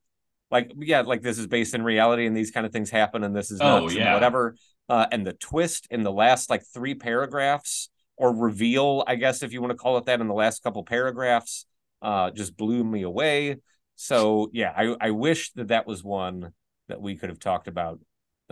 like 0.50 0.72
yeah 0.78 1.00
like 1.02 1.22
this 1.22 1.38
is 1.38 1.46
based 1.46 1.74
in 1.74 1.82
reality 1.82 2.26
and 2.26 2.36
these 2.36 2.50
kind 2.50 2.66
of 2.66 2.72
things 2.72 2.90
happen 2.90 3.24
and 3.24 3.34
this 3.34 3.50
is 3.50 3.60
Oh, 3.60 3.80
nuts 3.80 3.94
and 3.96 4.12
whatever 4.14 4.56
uh 4.88 5.06
and 5.12 5.26
the 5.26 5.32
twist 5.34 5.86
in 5.90 6.02
the 6.02 6.12
last 6.12 6.50
like 6.50 6.62
three 6.74 6.94
paragraphs 6.94 7.90
or 8.16 8.34
reveal 8.34 9.04
i 9.06 9.14
guess 9.16 9.42
if 9.42 9.52
you 9.52 9.60
want 9.60 9.70
to 9.72 9.76
call 9.76 9.96
it 9.98 10.06
that 10.06 10.20
in 10.20 10.28
the 10.28 10.34
last 10.34 10.62
couple 10.62 10.82
paragraphs 10.84 11.66
uh 12.02 12.30
just 12.30 12.56
blew 12.56 12.82
me 12.84 13.02
away 13.02 13.56
so 13.96 14.48
yeah 14.52 14.72
i 14.76 14.96
i 15.00 15.10
wish 15.10 15.52
that 15.52 15.68
that 15.68 15.86
was 15.86 16.02
one 16.02 16.52
that 16.88 17.00
we 17.00 17.14
could 17.16 17.28
have 17.28 17.38
talked 17.38 17.68
about 17.68 18.00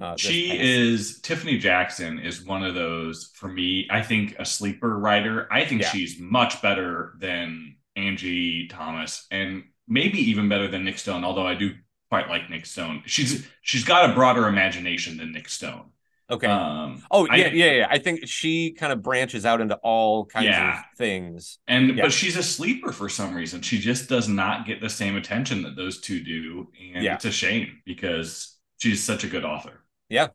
uh 0.00 0.16
she 0.16 0.48
past- 0.50 0.60
is 0.60 1.20
Tiffany 1.22 1.58
Jackson 1.58 2.20
is 2.20 2.44
one 2.44 2.62
of 2.62 2.74
those 2.76 3.32
for 3.34 3.48
me. 3.48 3.88
I 3.90 4.00
think 4.00 4.36
a 4.38 4.44
sleeper 4.44 4.96
writer. 4.96 5.48
I 5.52 5.64
think 5.64 5.82
Yeah. 5.82 5.88
she's 5.90 6.20
much 6.20 6.62
better 6.62 7.14
than 7.18 7.74
Angie 7.96 8.68
Thomas, 8.68 9.26
and 9.32 9.64
maybe 9.88 10.18
even 10.30 10.48
better 10.48 10.68
than 10.68 10.84
Nic 10.84 10.98
Stone. 10.98 11.24
Although 11.24 11.48
I 11.48 11.54
do 11.54 11.72
quite 12.10 12.28
like 12.28 12.48
Nic 12.50 12.66
Stone. 12.66 13.02
She's 13.06 13.46
she's 13.62 13.84
got 13.84 14.10
a 14.10 14.14
broader 14.14 14.46
imagination 14.46 15.16
than 15.18 15.32
Nic 15.32 15.48
Stone. 15.48 15.90
okay 16.30 16.46
Um, 16.46 17.02
oh 17.10 17.26
I- 17.30 17.36
yeah 17.36 17.48
yeah 17.48 17.72
yeah 17.72 17.86
i 17.90 17.98
think 17.98 18.26
she 18.28 18.72
kind 18.72 18.92
of 18.92 19.02
branches 19.02 19.46
out 19.46 19.60
into 19.62 19.76
all 19.76 20.26
kinds 20.26 20.46
Yeah. 20.46 20.78
of 20.80 20.84
things 20.98 21.58
and 21.66 21.96
Yeah. 21.96 22.04
but 22.04 22.12
she's 22.12 22.36
a 22.36 22.42
sleeper 22.42 22.92
for 22.92 23.08
some 23.08 23.34
reason. 23.34 23.62
She 23.62 23.78
just 23.78 24.08
does 24.08 24.28
not 24.28 24.66
get 24.66 24.80
the 24.80 24.90
same 24.90 25.16
attention 25.16 25.62
that 25.62 25.74
those 25.76 26.00
two 26.00 26.20
do, 26.22 26.68
and 26.94 27.02
Yeah. 27.04 27.14
it's 27.14 27.24
a 27.24 27.32
shame 27.32 27.80
because 27.86 28.56
she's 28.78 29.02
such 29.02 29.24
a 29.24 29.28
good 29.28 29.44
author. 29.44 29.84
Yeah. 30.10 30.28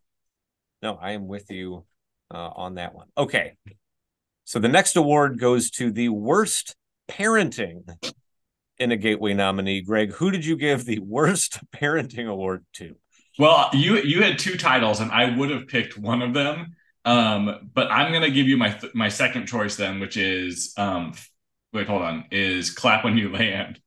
No, 0.81 0.95
I 1.01 1.11
am 1.11 1.27
with 1.27 1.49
you 1.51 1.85
uh, 2.33 2.49
on 2.63 2.75
that 2.75 2.93
one. 2.95 3.07
Okay. 3.17 3.53
So 4.45 4.59
the 4.59 4.67
next 4.77 4.95
award 4.97 5.39
goes 5.39 5.69
to 5.71 5.91
the 5.91 6.09
worst 6.09 6.75
parenting 7.07 7.83
in 8.83 8.91
a 8.91 8.97
Gateway 8.97 9.33
nominee. 9.33 9.81
Greg, 9.81 10.11
who 10.13 10.29
did 10.29 10.45
you 10.45 10.55
give 10.55 10.85
the 10.85 10.99
worst 10.99 11.59
parenting 11.75 12.27
award 12.27 12.65
to? 12.73 12.95
Well, 13.39 13.69
you 13.73 13.97
you 13.97 14.21
had 14.21 14.37
two 14.37 14.57
titles, 14.57 14.99
and 14.99 15.11
I 15.11 15.35
would 15.35 15.49
have 15.49 15.67
picked 15.67 15.97
one 15.97 16.21
of 16.21 16.33
them. 16.33 16.75
Um, 17.05 17.69
but 17.73 17.91
I'm 17.91 18.13
gonna 18.13 18.29
give 18.29 18.47
you 18.47 18.57
my 18.57 18.69
th- 18.69 18.93
my 18.93 19.09
second 19.09 19.47
choice 19.47 19.75
then, 19.75 19.99
which 19.99 20.17
is 20.17 20.73
um, 20.77 21.13
wait, 21.73 21.87
hold 21.87 22.03
on, 22.03 22.25
is 22.31 22.69
clap 22.69 23.03
when 23.03 23.17
you 23.17 23.29
land, 23.31 23.79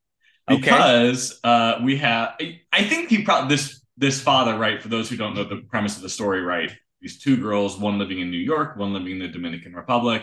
Okay. 0.50 0.60
because 0.60 1.38
uh, 1.44 1.78
we 1.82 1.96
have. 1.98 2.34
I- 2.40 2.60
I 2.72 2.82
think 2.84 3.08
he 3.08 3.22
probably 3.22 3.54
this 3.56 3.80
this 3.96 4.20
father, 4.20 4.58
right? 4.58 4.82
For 4.82 4.88
those 4.88 5.08
who 5.08 5.16
don't 5.16 5.34
know 5.34 5.44
the 5.44 5.62
premise 5.70 5.96
of 5.96 6.02
the 6.02 6.08
story, 6.08 6.40
right? 6.42 6.70
These 7.00 7.20
two 7.20 7.36
girls, 7.36 7.78
one 7.78 7.98
living 7.98 8.18
in 8.20 8.30
New 8.30 8.38
York, 8.38 8.76
one 8.76 8.92
living 8.92 9.12
in 9.12 9.18
the 9.20 9.28
Dominican 9.28 9.74
Republic, 9.74 10.22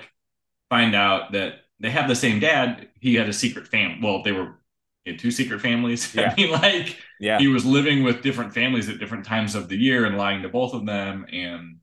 find 0.69 0.93
out 0.95 1.31
that 1.31 1.61
they 1.79 1.89
have 1.89 2.07
the 2.09 2.15
same 2.15 2.39
dad. 2.39 2.89
He 2.99 3.15
had 3.15 3.29
a 3.29 3.33
secret 3.33 3.67
family. 3.69 3.99
Well, 4.03 4.21
they 4.21 4.33
were 4.33 4.59
had 5.05 5.19
two 5.19 5.31
secret 5.31 5.61
families. 5.61 6.13
Yeah. 6.15 6.31
I 6.31 6.35
mean, 6.41 6.51
like 6.51 6.97
Yeah. 7.19 7.39
he 7.39 7.47
was 7.47 7.65
living 7.65 8.03
with 8.03 8.21
different 8.21 8.53
families 8.53 8.89
at 8.89 8.99
different 8.99 9.25
times 9.25 9.55
of 9.55 9.69
the 9.69 9.77
year 9.77 10.05
and 10.05 10.17
lying 10.17 10.41
to 10.43 10.49
both 10.49 10.73
of 10.73 10.85
them 10.85 11.25
and 11.31 11.77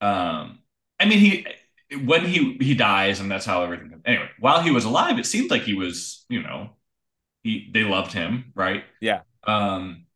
um 0.00 0.58
i 1.00 1.04
mean 1.06 1.18
he 1.18 1.46
when 2.04 2.24
he 2.26 2.56
he 2.60 2.74
dies 2.74 3.20
and 3.20 3.30
that's 3.30 3.46
how 3.46 3.62
everything 3.62 3.90
Comes. 3.90 4.02
anyway 4.06 4.28
while 4.40 4.60
he 4.60 4.70
was 4.70 4.84
alive 4.84 5.18
it 5.18 5.26
seemed 5.26 5.50
like 5.50 5.62
he 5.62 5.74
was 5.74 6.24
you 6.28 6.42
know 6.42 6.70
he 7.42 7.70
they 7.72 7.84
loved 7.84 8.12
him 8.12 8.52
right 8.54 8.84
Yeah. 9.00 9.20
um 9.46 10.06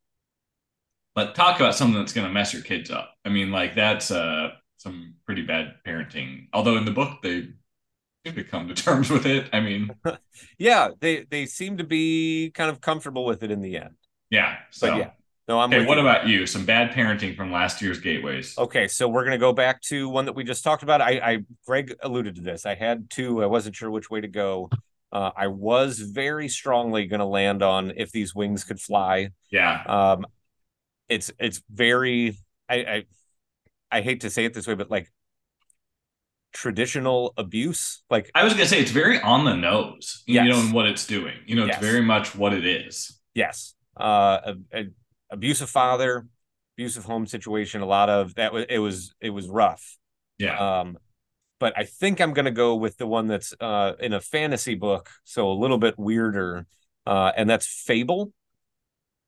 but 1.14 1.34
talk 1.34 1.58
about 1.60 1.74
something 1.74 1.98
that's 1.98 2.12
going 2.12 2.26
to 2.26 2.32
mess 2.32 2.52
your 2.52 2.62
kids 2.62 2.90
up 2.90 3.14
i 3.24 3.28
mean 3.28 3.50
like 3.50 3.74
that's 3.74 4.10
uh 4.10 4.50
some 4.76 5.14
pretty 5.26 5.42
bad 5.42 5.74
parenting 5.86 6.46
although 6.52 6.76
in 6.76 6.84
the 6.84 6.90
book 6.90 7.22
they 7.22 7.48
to 8.24 8.44
come 8.44 8.68
to 8.68 8.74
terms 8.74 9.10
with 9.10 9.26
it 9.26 9.48
i 9.52 9.60
mean 9.60 9.90
Yeah, 10.58 10.90
they 11.00 11.24
they 11.30 11.46
seem 11.46 11.78
to 11.78 11.84
be 11.84 12.50
kind 12.54 12.70
of 12.70 12.80
comfortable 12.80 13.24
with 13.24 13.42
it 13.42 13.50
in 13.50 13.60
the 13.60 13.76
end. 13.76 13.94
yeah 14.30 14.56
so 14.70 14.88
But 14.90 14.98
yeah. 14.98 15.10
No, 15.48 15.58
I'm. 15.60 15.70
Hey, 15.70 15.86
what 15.86 15.96
you. 15.96 16.02
about 16.02 16.26
you? 16.28 16.46
Some 16.46 16.66
bad 16.66 16.90
parenting 16.92 17.34
from 17.34 17.50
last 17.50 17.80
year's 17.80 18.00
gateways. 18.00 18.54
Okay, 18.58 18.86
so 18.86 19.08
we're 19.08 19.24
gonna 19.24 19.38
go 19.38 19.52
back 19.54 19.80
to 19.82 20.06
one 20.10 20.26
that 20.26 20.34
we 20.34 20.44
just 20.44 20.62
talked 20.62 20.82
about. 20.82 21.00
I, 21.00 21.12
I 21.12 21.38
Greg 21.66 21.94
alluded 22.02 22.34
to 22.34 22.42
this. 22.42 22.66
I 22.66 22.74
had 22.74 23.08
two. 23.08 23.42
I 23.42 23.46
wasn't 23.46 23.74
sure 23.74 23.90
which 23.90 24.10
way 24.10 24.20
to 24.20 24.28
go. 24.28 24.68
Uh, 25.10 25.30
I 25.34 25.46
was 25.46 26.00
very 26.00 26.48
strongly 26.48 27.06
gonna 27.06 27.26
land 27.26 27.62
on 27.62 27.92
if 27.96 28.12
these 28.12 28.34
wings 28.34 28.62
could 28.64 28.78
fly. 28.78 29.30
Yeah. 29.50 29.82
Um, 29.86 30.26
it's 31.08 31.30
it's 31.38 31.62
very. 31.72 32.36
I, 32.68 32.76
I 32.76 33.04
I 33.90 34.00
hate 34.02 34.20
to 34.20 34.30
say 34.30 34.44
it 34.44 34.52
this 34.52 34.66
way, 34.66 34.74
but 34.74 34.90
like 34.90 35.10
traditional 36.52 37.34
abuse. 37.36 38.02
Like 38.10 38.30
I 38.34 38.44
was 38.44 38.52
gonna 38.54 38.66
say 38.66 38.80
it's 38.80 38.90
very 38.90 39.20
on 39.20 39.44
the 39.44 39.54
nose, 39.54 40.22
you 40.26 40.42
know, 40.44 40.58
in 40.60 40.72
what 40.72 40.86
it's 40.86 41.06
doing. 41.06 41.34
You 41.46 41.56
know, 41.56 41.66
it's 41.66 41.78
very 41.78 42.02
much 42.02 42.34
what 42.34 42.52
it 42.54 42.64
is. 42.66 43.18
yes, 43.34 43.74
uh, 43.98 44.54
a, 44.72 44.78
a, 44.78 44.84
abusive 45.30 45.68
father, 45.70 46.26
abusive 46.76 47.04
home 47.04 47.26
situation. 47.26 47.80
A 47.82 47.86
lot 47.86 48.08
of 48.10 48.34
that. 48.36 48.52
Was 48.52 48.64
it 48.68 48.78
was 48.78 49.14
it 49.20 49.30
was 49.30 49.48
rough. 49.48 49.96
Yeah. 50.38 50.80
Um, 50.80 50.98
but 51.60 51.72
I 51.76 51.84
think 51.84 52.20
I'm 52.20 52.32
gonna 52.32 52.50
go 52.52 52.76
with 52.76 52.96
the 52.98 53.06
one 53.06 53.26
that's 53.26 53.52
uh 53.60 53.92
in 54.00 54.12
a 54.12 54.20
fantasy 54.20 54.74
book, 54.74 55.10
so 55.24 55.50
a 55.50 55.54
little 55.54 55.78
bit 55.78 55.98
weirder. 55.98 56.66
Uh, 57.06 57.32
and 57.36 57.48
that's 57.48 57.66
Fable. 57.66 58.32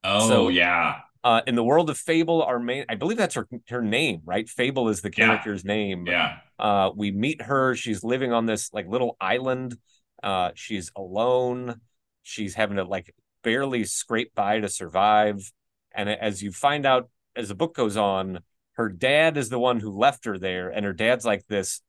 oh 0.05 0.29
so- 0.29 0.49
yeah. 0.49 1.01
Uh, 1.23 1.43
in 1.47 1.55
the 1.55 1.63
world 1.63 1.91
of 1.91 1.99
Fable, 1.99 2.43
our 2.43 2.59
main, 2.59 2.87
I 2.89 2.95
believe 2.95 3.19
that's 3.19 3.35
her 3.35 3.47
her 3.69 3.83
name, 3.83 4.23
right? 4.25 4.49
Fable 4.49 4.89
is 4.89 5.03
the 5.03 5.11
Yeah. 5.15 5.27
character's 5.27 5.67
name. 5.67 6.07
Yeah. 6.07 6.39
Uh, 6.61 6.91
we 6.95 7.11
meet 7.11 7.43
her. 7.43 7.75
She's 7.75 8.05
living 8.05 8.33
on 8.33 8.47
this 8.47 8.73
like 8.73 8.87
little 8.87 9.17
island. 9.21 9.77
Uh, 10.23 10.51
she's 10.55 10.93
alone. 10.97 11.81
She's 12.23 12.55
having 12.55 12.77
to 12.77 12.85
like 12.85 13.15
barely 13.43 13.85
scrape 13.85 14.35
by 14.35 14.61
to 14.61 14.69
survive. 14.69 15.51
And 15.93 16.09
as 16.09 16.43
you 16.43 16.53
find 16.53 16.85
out 16.87 17.09
as 17.35 17.49
the 17.49 17.55
book 17.55 17.75
goes 17.75 17.97
on, 17.97 18.41
her 18.75 18.89
dad 18.89 19.37
is 19.37 19.49
the 19.49 19.59
one 19.59 19.81
who 19.81 19.91
left 19.97 20.25
her 20.25 20.39
there, 20.39 20.69
and 20.71 20.85
her 20.87 20.93
dad's 20.93 21.25
like 21.25 21.47
this 21.49 21.81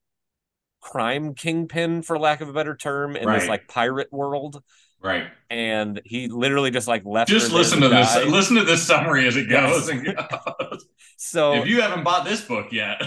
crime 0.81 1.35
kingpin, 1.35 2.01
for 2.01 2.17
lack 2.17 2.41
of 2.41 2.49
a 2.49 2.53
better 2.53 2.75
term, 2.75 3.15
in 3.15 3.29
this 3.31 3.47
like 3.47 3.67
pirate 3.67 4.11
world. 4.11 4.61
Right. 5.01 5.27
And 5.49 6.01
he 6.05 6.27
literally 6.27 6.69
just 6.71 6.87
like 6.87 7.03
left. 7.05 7.29
Just 7.29 7.51
listen 7.51 7.81
to 7.81 7.89
this. 7.89 8.13
die. 8.13 8.23
Listen 8.23 8.55
to 8.57 8.63
this 8.63 8.83
summary 8.83 9.27
as 9.27 9.35
it 9.37 9.49
Yes. 9.49 9.87
and 9.89 10.05
goes. 10.05 10.85
So 11.17 11.53
if 11.61 11.67
you 11.67 11.81
haven't 11.81 12.03
bought 12.03 12.25
this 12.25 12.41
book 12.41 12.71
yet, 12.71 12.99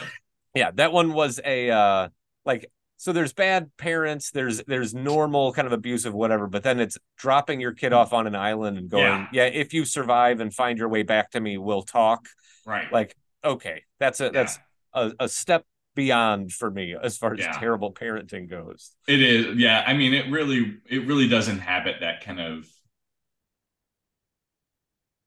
yeah 0.55 0.71
that 0.75 0.93
one 0.93 1.13
was 1.13 1.41
a 1.45 1.71
uh 1.71 2.09
like 2.45 2.71
so 2.97 3.13
there's 3.13 3.33
bad 3.33 3.71
parents 3.77 4.31
there's 4.31 4.63
there's 4.65 4.95
normal 4.95 5.53
kind 5.53 5.67
of 5.67 5.73
abusive 5.73 6.15
whatever 6.15 6.47
but 6.47 6.63
then 6.63 6.81
it's 6.81 6.97
dropping 7.17 7.61
your 7.61 7.73
kid 7.73 7.93
off 7.93 8.13
on 8.13 8.27
an 8.27 8.35
island 8.35 8.79
and 8.79 8.89
going 8.89 9.29
yeah, 9.33 9.45
Yeah. 9.45 9.45
if 9.47 9.75
you 9.75 9.85
survive 9.85 10.41
and 10.41 10.53
find 10.55 10.79
your 10.79 10.89
way 10.89 11.03
back 11.03 11.31
to 11.33 11.41
me 11.41 11.59
we'll 11.59 11.83
talk 11.83 12.27
right? 12.67 12.91
like 12.93 13.15
okay 13.45 13.83
that's 13.99 14.21
a 14.21 14.31
that's 14.31 14.59
a, 14.95 15.13
a 15.21 15.29
step 15.29 15.65
beyond 15.97 16.53
for 16.53 16.71
me 16.71 16.95
as 17.01 17.17
far 17.17 17.35
as 17.35 17.41
Yeah. 17.41 17.53
terrible 17.59 17.93
parenting 17.93 18.49
goes 18.49 18.93
It 19.07 19.23
is, 19.23 19.57
yeah. 19.57 19.85
I 19.87 19.95
mean, 19.95 20.13
it 20.13 20.29
really, 20.29 20.79
it 20.89 21.07
really 21.07 21.29
does 21.29 21.47
inhabit 21.47 21.97
that 22.01 22.25
kind 22.25 22.41
of 22.41 22.67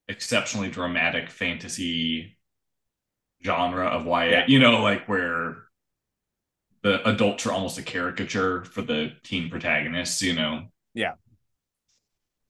exceptionally 0.08 0.70
dramatic 0.70 1.30
fantasy 1.30 2.37
genre 3.44 3.86
of 3.86 4.06
YA. 4.06 4.24
Yeah. 4.24 4.44
You 4.48 4.58
know, 4.58 4.82
like 4.82 5.08
where 5.08 5.56
the 6.82 7.06
adults 7.08 7.46
are 7.46 7.52
almost 7.52 7.78
a 7.78 7.82
caricature 7.82 8.64
for 8.64 8.82
the 8.82 9.12
teen 9.22 9.50
protagonists. 9.50 10.22
You 10.22 10.34
know, 10.34 10.68
Yeah. 10.94 11.12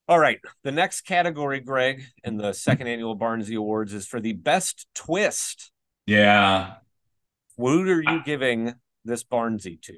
all 0.09 0.19
right 0.19 0.41
the 0.65 0.73
next 0.73 1.03
category 1.03 1.61
greg 1.61 2.03
in 2.25 2.37
the 2.37 2.53
second 2.53 2.87
annual 2.87 3.19
Barnsey 3.19 3.57
awards 3.57 3.93
is 3.93 4.07
for 4.07 4.21
the 4.21 4.33
best 4.33 4.87
twist 4.95 5.71
yeah. 6.07 6.77
Who 7.59 7.83
are 7.83 8.03
you 8.03 8.23
giving 8.25 8.75
this 9.05 9.23
Barnsey 9.25 9.81
to 9.83 9.95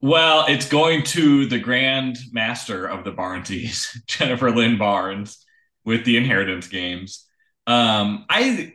Well, 0.00 0.46
it's 0.48 0.68
going 0.68 1.04
to 1.04 1.46
the 1.46 1.60
grand 1.60 2.18
master 2.32 2.86
of 2.86 3.04
the 3.04 3.12
Barnsies, 3.12 3.96
Jennifer 4.08 4.50
Lynn 4.50 4.76
Barnes, 4.78 5.44
with 5.84 6.04
the 6.04 6.16
Inheritance 6.16 6.66
Games. 6.66 7.28
Um, 7.68 8.24
I 8.28 8.74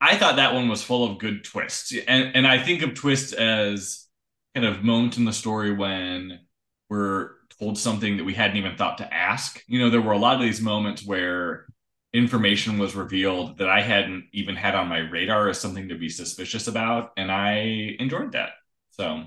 I 0.00 0.16
thought 0.16 0.36
that 0.36 0.54
one 0.54 0.68
was 0.68 0.82
full 0.82 1.10
of 1.10 1.18
good 1.18 1.44
twists, 1.44 1.92
and 2.06 2.36
and 2.36 2.46
I 2.46 2.58
think 2.58 2.82
of 2.82 2.94
twists 2.94 3.32
as 3.32 4.06
kind 4.54 4.66
of 4.66 4.84
moments 4.84 5.16
in 5.18 5.24
the 5.24 5.32
story 5.32 5.72
when 5.72 6.40
we're 6.88 7.30
told 7.58 7.76
something 7.76 8.16
that 8.16 8.24
we 8.24 8.34
hadn't 8.34 8.56
even 8.56 8.76
thought 8.76 8.98
to 8.98 9.14
ask. 9.14 9.62
You 9.66 9.80
know, 9.80 9.90
there 9.90 10.00
were 10.00 10.12
a 10.12 10.18
lot 10.18 10.36
of 10.36 10.42
these 10.42 10.60
moments 10.60 11.04
where 11.04 11.66
information 12.12 12.78
was 12.78 12.94
revealed 12.94 13.58
that 13.58 13.68
I 13.68 13.80
hadn't 13.82 14.26
even 14.32 14.56
had 14.56 14.74
on 14.74 14.88
my 14.88 14.98
radar 14.98 15.48
as 15.48 15.60
something 15.60 15.88
to 15.88 15.96
be 15.96 16.08
suspicious 16.08 16.68
about, 16.68 17.12
and 17.16 17.30
I 17.30 17.96
enjoyed 17.98 18.32
that. 18.32 18.50
So. 18.90 19.24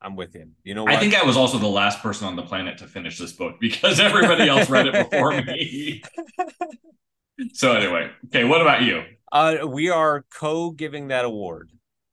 i'm 0.00 0.16
with 0.16 0.34
you 0.34 0.50
you 0.64 0.74
know 0.74 0.84
what 0.84 0.92
I 0.92 1.00
think 1.00 1.14
I 1.14 1.24
was 1.24 1.36
also 1.36 1.58
the 1.58 1.66
last 1.66 2.00
person 2.00 2.26
on 2.26 2.36
the 2.36 2.42
planet 2.42 2.78
to 2.78 2.86
finish 2.86 3.18
this 3.18 3.32
book 3.32 3.56
because 3.60 4.00
everybody 4.00 4.48
else 4.48 4.68
read 4.68 4.86
it 4.86 5.10
before 5.10 5.32
me. 5.42 6.02
so 7.52 7.72
anyway, 7.72 8.10
okay, 8.26 8.44
what 8.44 8.60
about 8.60 8.82
you? 8.82 9.02
Uh, 9.34 9.66
we 9.66 9.90
are 9.90 10.24
co-giving 10.32 11.08
that 11.08 11.24
award. 11.24 11.72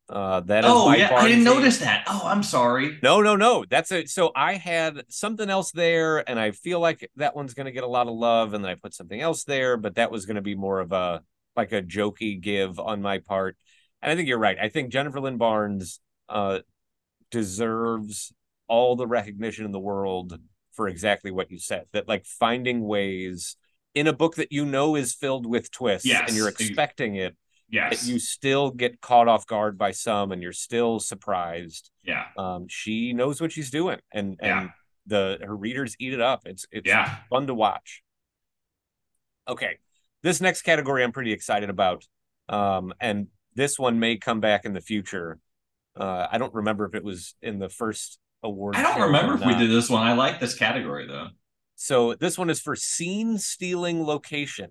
Uh, 0.10 0.42
that 0.42 0.66
Oh 0.66 0.92
yeah, 0.92 1.16
I 1.16 1.28
didn't 1.28 1.46
notice 1.46 1.78
that. 1.78 2.04
Oh, 2.08 2.24
I'm 2.26 2.44
sorry. 2.44 3.00
No, 3.02 3.22
no, 3.22 3.38
no. 3.38 3.64
That's 3.70 3.92
it. 3.94 4.10
So 4.10 4.32
I 4.36 4.56
had 4.56 5.04
something 5.08 5.50
else 5.50 5.72
there, 5.72 6.28
and 6.30 6.38
I 6.38 6.52
feel 6.52 6.82
like 6.82 7.10
that 7.16 7.34
one's 7.34 7.54
going 7.54 7.68
to 7.68 7.72
get 7.72 7.86
a 7.86 7.88
lot 7.88 8.08
of 8.08 8.14
love, 8.16 8.54
and 8.54 8.66
then 8.66 8.72
I 8.72 8.76
put 8.76 8.94
something 8.94 9.22
else 9.22 9.46
there, 9.46 9.78
but 9.78 9.96
that 9.96 10.12
was 10.12 10.26
going 10.26 10.36
to 10.36 10.42
be 10.42 10.56
more 10.56 10.80
of 10.82 10.92
a 10.92 11.22
like 11.56 11.72
a 11.72 11.82
jokey 11.82 12.42
give 12.42 12.78
on 12.80 13.02
my 13.02 13.20
part. 13.20 13.56
And 14.02 14.12
I 14.12 14.16
think 14.16 14.28
you're 14.28 14.38
right. 14.40 14.58
I 14.60 14.68
think 14.68 14.92
Jennifer 14.92 15.22
Lynn 15.22 15.38
Barnes 15.38 16.02
uh, 16.28 16.60
deserves 17.30 18.34
all 18.68 18.96
the 18.96 19.08
recognition 19.08 19.64
in 19.64 19.72
the 19.72 19.80
world 19.80 20.38
for 20.74 20.88
exactly 20.88 21.32
what 21.32 21.52
you 21.52 21.60
said. 21.60 21.86
That 21.94 22.08
like 22.08 22.26
finding 22.26 22.82
ways 22.82 23.56
in 23.96 24.08
a 24.08 24.14
book 24.14 24.36
that 24.36 24.52
you 24.52 24.66
know 24.66 24.96
is 24.96 25.14
filled 25.14 25.46
with 25.46 25.70
twists, 25.72 26.06
Yes. 26.08 26.24
and 26.28 26.38
you're 26.38 26.48
expecting 26.50 27.16
it 27.16 27.36
Yes. 27.70 28.06
you 28.08 28.20
still 28.20 28.70
get 28.72 29.00
caught 29.02 29.28
off 29.30 29.46
guard 29.48 29.78
by 29.78 29.92
some 29.92 30.32
and 30.34 30.42
you're 30.42 30.52
still 30.52 31.00
surprised 31.00 31.90
yeah. 32.04 32.26
um 32.38 32.66
she 32.70 33.14
knows 33.14 33.40
what 33.40 33.52
she's 33.54 33.72
doing 33.72 34.00
and 34.14 34.38
and 34.42 34.66
Yeah. 34.66 34.70
the 35.08 35.40
her 35.46 35.56
readers 35.56 35.96
eat 36.00 36.14
it 36.14 36.20
up 36.22 36.42
it's 36.46 36.66
it's 36.72 36.88
Yeah. 36.88 37.18
fun 37.30 37.48
to 37.48 37.54
watch 37.54 38.04
okay 39.48 39.78
this 40.24 40.42
next 40.42 40.62
category 40.64 41.04
i'm 41.04 41.12
pretty 41.14 41.32
excited 41.32 41.70
about 41.70 42.06
um 42.50 42.94
and 43.00 43.28
this 43.56 43.80
one 43.80 44.00
may 44.00 44.18
come 44.18 44.40
back 44.42 44.66
in 44.66 44.74
the 44.74 44.82
future 44.82 45.40
uh 46.00 46.28
i 46.32 46.38
don't 46.38 46.54
remember 46.54 46.86
if 46.86 46.94
it 46.94 47.04
was 47.04 47.36
in 47.42 47.58
the 47.60 47.70
first 47.70 48.20
award 48.44 48.76
I 48.76 48.82
don't 48.84 49.02
remember 49.02 49.36
if 49.36 49.46
we 49.46 49.54
did 49.56 49.70
this 49.70 49.88
one. 49.88 50.02
I 50.02 50.14
like 50.14 50.40
this 50.40 50.56
category 50.56 51.06
though. 51.06 51.28
So 51.82 52.14
this 52.14 52.38
one 52.38 52.52
is 52.52 52.62
for 52.62 52.76
scene 52.76 53.40
stealing 53.40 54.06
location. 54.06 54.70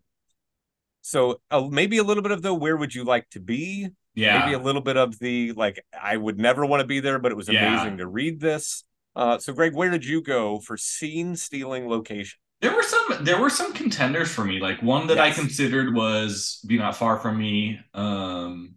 So 1.01 1.41
uh, 1.51 1.67
maybe 1.69 1.99
a 1.99 2.05
little 2.05 2.23
bit 2.23 2.31
of 2.31 2.43
the 2.43 2.55
where 2.55 2.77
would 2.77 2.95
you 2.95 3.03
like 3.03 3.29
to 3.31 3.41
be? 3.41 3.89
Yeah. 4.15 4.39
Maybe 4.39 4.53
a 4.53 4.61
little 4.61 4.81
bit 4.81 4.97
of 4.97 5.19
the 5.19 5.51
like 5.53 5.85
I 6.01 6.17
would 6.17 6.39
never 6.39 6.65
want 6.65 6.83
to 6.83 6.87
be 6.87 7.01
there, 7.01 7.19
but 7.19 7.33
it 7.33 7.35
was 7.35 7.49
Yeah. 7.49 7.67
amazing 7.67 7.99
to 7.99 8.07
read 8.07 8.39
this. 8.39 8.85
Uh, 9.17 9.39
so 9.39 9.53
Greg, 9.53 9.75
where 9.75 9.91
did 9.91 10.05
you 10.05 10.23
go 10.23 10.61
for 10.61 10.77
scene 10.77 11.35
stealing 11.35 11.89
location? 11.89 12.39
There 12.61 12.73
were 12.73 12.85
some 12.85 13.25
there 13.25 13.41
were 13.41 13.51
some 13.51 13.73
contenders 13.73 14.31
for 14.31 14.45
me. 14.45 14.61
Like 14.61 14.81
one 14.81 15.09
that 15.09 15.19
I 15.19 15.33
considered 15.33 15.93
was 15.93 16.65
Be 16.65 16.79
Not 16.79 16.95
Far 16.95 17.19
From 17.19 17.39
Me. 17.39 17.81
Um 17.93 18.77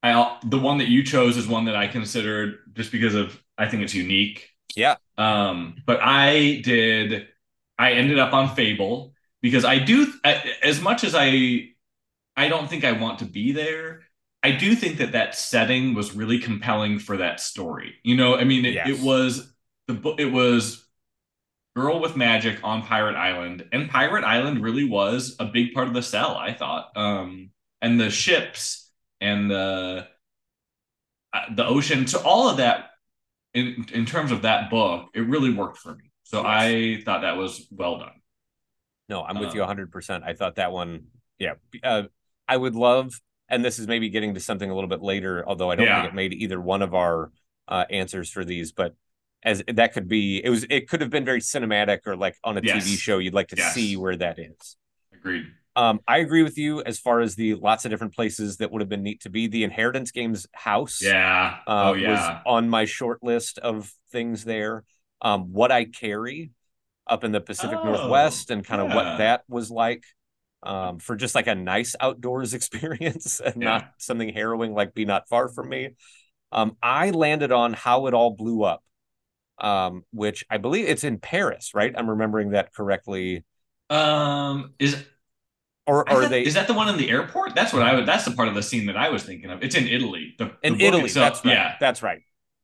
I 0.00 0.38
the 0.44 0.60
one 0.60 0.78
that 0.78 0.88
you 0.88 1.02
chose 1.02 1.36
is 1.36 1.48
one 1.48 1.64
that 1.64 1.74
I 1.74 1.88
considered 1.88 2.58
just 2.74 2.92
because 2.92 3.16
of 3.16 3.42
I 3.56 3.66
think 3.66 3.82
it's 3.82 3.94
unique. 3.94 4.48
Yeah. 4.76 4.94
Um 5.16 5.82
but 5.86 5.98
I 6.00 6.60
did 6.62 7.26
I 7.78 7.92
ended 7.92 8.18
up 8.18 8.32
on 8.32 8.54
Fable 8.54 9.12
because 9.40 9.64
I 9.64 9.78
do 9.78 10.12
I, 10.24 10.54
as 10.62 10.80
much 10.80 11.04
as 11.04 11.14
I 11.14 11.70
I 12.36 12.48
don't 12.48 12.68
think 12.68 12.84
I 12.84 12.92
want 12.92 13.20
to 13.20 13.24
be 13.24 13.52
there. 13.52 14.02
I 14.42 14.52
do 14.52 14.74
think 14.76 14.98
that 14.98 15.12
that 15.12 15.34
setting 15.34 15.94
was 15.94 16.14
really 16.14 16.38
compelling 16.38 17.00
for 17.00 17.16
that 17.16 17.40
story. 17.40 17.94
You 18.04 18.16
know, 18.16 18.36
I 18.36 18.44
mean, 18.44 18.64
it, 18.64 18.74
Yes. 18.74 18.88
it 18.88 19.00
was 19.04 19.52
the 19.88 19.94
book. 19.94 20.20
It 20.20 20.32
was 20.32 20.84
Girl 21.76 22.00
with 22.00 22.16
Magic 22.16 22.58
on 22.64 22.82
Pirate 22.82 23.16
Island, 23.16 23.64
and 23.72 23.88
Pirate 23.90 24.24
Island 24.24 24.62
really 24.62 24.84
was 24.84 25.36
a 25.38 25.44
big 25.46 25.74
part 25.74 25.88
of 25.88 25.94
the 25.94 26.02
sell. 26.02 26.36
I 26.36 26.52
thought, 26.52 26.96
um, 26.96 27.50
and 27.82 28.00
the 28.00 28.10
ships 28.10 28.90
and 29.20 29.50
the 29.50 30.06
uh, 31.32 31.54
the 31.54 31.66
ocean, 31.66 32.06
so 32.06 32.20
all 32.22 32.48
of 32.48 32.56
that 32.58 32.90
in 33.54 33.86
in 33.92 34.06
terms 34.06 34.30
of 34.32 34.42
that 34.42 34.70
book, 34.70 35.10
it 35.14 35.20
really 35.20 35.52
worked 35.52 35.78
for 35.78 35.94
me. 35.94 36.07
So 36.28 36.42
Yes. 36.42 36.46
I 36.46 37.02
thought 37.04 37.22
that 37.22 37.38
was 37.38 37.66
well 37.70 37.98
done. 38.00 38.12
No, 39.08 39.22
I'm 39.24 39.38
with 39.38 39.54
you 39.54 39.62
Um, 39.62 39.68
100%. 39.68 40.24
I 40.24 40.34
thought 40.34 40.56
that 40.56 40.72
one, 40.72 41.06
yeah. 41.38 41.54
Uh, 41.82 42.02
I 42.46 42.54
would 42.54 42.74
love, 42.74 43.18
and 43.48 43.64
this 43.64 43.78
is 43.78 43.86
maybe 43.86 44.10
getting 44.10 44.34
to 44.34 44.40
something 44.40 44.70
a 44.70 44.74
little 44.74 44.90
bit 44.90 45.00
later, 45.00 45.42
although 45.48 45.70
I 45.70 45.76
don't 45.76 45.86
Yeah. 45.86 46.02
think 46.02 46.12
it 46.12 46.14
made 46.14 46.34
either 46.34 46.60
one 46.60 46.82
of 46.82 46.94
our 46.94 47.32
uh, 47.66 47.86
answers 47.88 48.30
for 48.30 48.44
these, 48.44 48.72
but 48.72 48.94
as 49.42 49.62
that 49.72 49.94
could 49.94 50.06
be, 50.06 50.44
it 50.44 50.50
was, 50.50 50.66
it 50.68 50.86
could 50.88 51.00
have 51.00 51.08
been 51.08 51.24
very 51.24 51.40
cinematic 51.40 52.00
or 52.06 52.14
like 52.14 52.36
on 52.44 52.58
a 52.58 52.60
Yes. 52.62 52.84
TV 52.84 52.98
show. 52.98 53.18
You'd 53.18 53.32
like 53.34 53.48
to 53.48 53.56
Yes. 53.56 53.72
see 53.72 53.96
where 53.96 54.16
that 54.16 54.38
is. 54.38 54.76
Agreed. 55.14 55.46
Um, 55.76 56.00
I 56.06 56.18
agree 56.18 56.42
with 56.42 56.58
you 56.58 56.82
as 56.82 56.98
far 56.98 57.20
as 57.20 57.36
the 57.36 57.54
lots 57.54 57.86
of 57.86 57.90
different 57.90 58.14
places 58.14 58.58
that 58.58 58.70
would 58.70 58.82
have 58.82 58.88
been 58.90 59.02
neat 59.02 59.20
to 59.22 59.30
be. 59.30 59.46
The 59.46 59.64
Inheritance 59.64 60.10
Games 60.10 60.46
house, 60.52 61.00
yeah, 61.00 61.60
uh, 61.66 61.90
oh 61.90 61.94
yeah, 61.94 62.10
was 62.10 62.42
on 62.46 62.68
my 62.68 62.84
short 62.84 63.22
list 63.22 63.58
of 63.58 63.90
things 64.10 64.44
there. 64.44 64.84
Um, 65.20 65.52
what 65.52 65.72
I 65.72 65.84
carry 65.84 66.50
up 67.06 67.24
in 67.24 67.32
the 67.32 67.40
Pacific 67.40 67.78
Oh, 67.80 67.84
Northwest 67.84 68.50
and 68.50 68.64
kind 68.64 68.80
of 68.80 68.88
yeah. 68.88 68.94
what 68.94 69.18
that 69.18 69.42
was 69.48 69.70
like 69.70 70.04
um, 70.62 70.98
for 70.98 71.16
just 71.16 71.34
like 71.34 71.46
a 71.46 71.54
nice 71.54 71.96
outdoors 72.00 72.54
experience 72.54 73.40
and 73.40 73.62
Yeah. 73.62 73.68
not 73.68 73.90
something 73.98 74.28
harrowing 74.32 74.72
like 74.74 74.94
Be 74.94 75.04
Not 75.04 75.28
Far 75.28 75.48
From 75.48 75.68
Me. 75.70 75.90
Um, 76.52 76.76
I 76.82 77.10
landed 77.10 77.52
on 77.52 77.72
How 77.72 78.06
It 78.06 78.14
All 78.14 78.30
Blew 78.30 78.62
Up, 78.62 78.82
um, 79.58 80.04
which 80.12 80.44
I 80.50 80.58
believe 80.58 80.88
it's 80.88 81.04
in 81.04 81.18
Paris, 81.18 81.72
right? 81.74 81.92
I'm 81.96 82.08
remembering 82.10 82.50
that 82.50 82.72
correctly. 82.74 83.44
Um, 83.90 84.74
is 84.78 85.02
Or 85.86 86.08
are 86.08 86.22
thought- 86.22 86.30
they 86.30 86.42
is 86.42 86.54
that 86.54 86.66
the 86.66 86.74
one 86.74 86.88
in 86.88 86.96
the 86.96 87.10
airport? 87.10 87.54
That's 87.54 87.72
what 87.72 87.82
I 87.82 87.94
would. 87.94 88.06
That's 88.06 88.24
the 88.24 88.32
part 88.32 88.48
of 88.48 88.54
the 88.54 88.62
scene 88.62 88.86
that 88.86 88.96
I 88.96 89.08
was 89.08 89.22
thinking 89.24 89.50
of. 89.50 89.62
It's 89.62 89.74
in 89.74 89.88
Italy. 89.88 90.34
The, 90.38 90.46
the 90.46 90.52
in 90.62 90.72
book 90.74 90.82
Italy? 90.82 91.04
itself- 91.04 91.34
That's 91.34 91.44
right. 91.44 91.52
Yeah, 91.52 91.74
That's 91.80 92.02
right. 92.02 92.20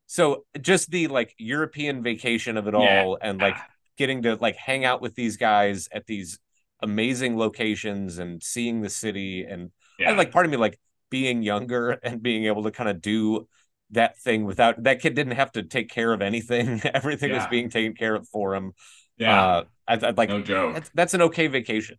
So 0.07 0.45
just 0.61 0.91
the 0.91 1.07
like 1.07 1.33
European 1.37 2.03
vacation 2.03 2.57
of 2.57 2.67
it 2.67 2.73
Yeah. 2.73 3.03
all 3.03 3.17
and 3.21 3.39
like 3.39 3.55
getting 3.97 4.23
to 4.23 4.35
like 4.35 4.55
hang 4.55 4.85
out 4.85 5.01
with 5.01 5.15
these 5.15 5.37
guys 5.37 5.87
at 5.91 6.05
these 6.05 6.39
amazing 6.81 7.37
locations 7.37 8.17
and 8.19 8.43
seeing 8.43 8.81
the 8.81 8.89
city 8.89 9.43
and 9.43 9.71
yeah. 9.97 10.11
I 10.11 10.15
like 10.15 10.31
part 10.31 10.45
of 10.45 10.51
me 10.51 10.57
like 10.57 10.77
being 11.09 11.41
younger 11.41 11.91
and 12.03 12.21
being 12.21 12.45
able 12.45 12.63
to 12.63 12.71
kind 12.71 12.89
of 12.89 13.01
do 13.01 13.47
that 13.91 14.17
thing 14.19 14.45
without 14.45 14.83
that 14.83 14.99
kid 14.99 15.13
didn't 15.15 15.33
have 15.35 15.51
to 15.53 15.63
take 15.63 15.89
care 15.89 16.11
of 16.11 16.21
anything. 16.21 16.81
Everything 16.93 17.31
was 17.31 17.47
being 17.47 17.69
taken 17.69 17.93
care 17.95 18.15
of 18.15 18.27
for 18.27 18.55
him. 18.55 18.73
yeah. 19.17 19.45
Uh, 19.45 19.63
I'd, 19.87 20.03
I'd 20.03 20.17
like 20.17 20.29
no 20.29 20.41
joke. 20.41 20.73
that's, 20.73 20.91
that's 20.95 21.13
an 21.13 21.21
okay 21.23 21.47
vacation. 21.47 21.97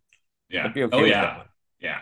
Yeah. 0.49 0.67
Okay 0.67 0.83
oh 0.83 1.01
with 1.01 1.09
yeah. 1.09 1.21
that 1.21 1.37
one. 1.37 1.47
Yeah. 1.79 1.99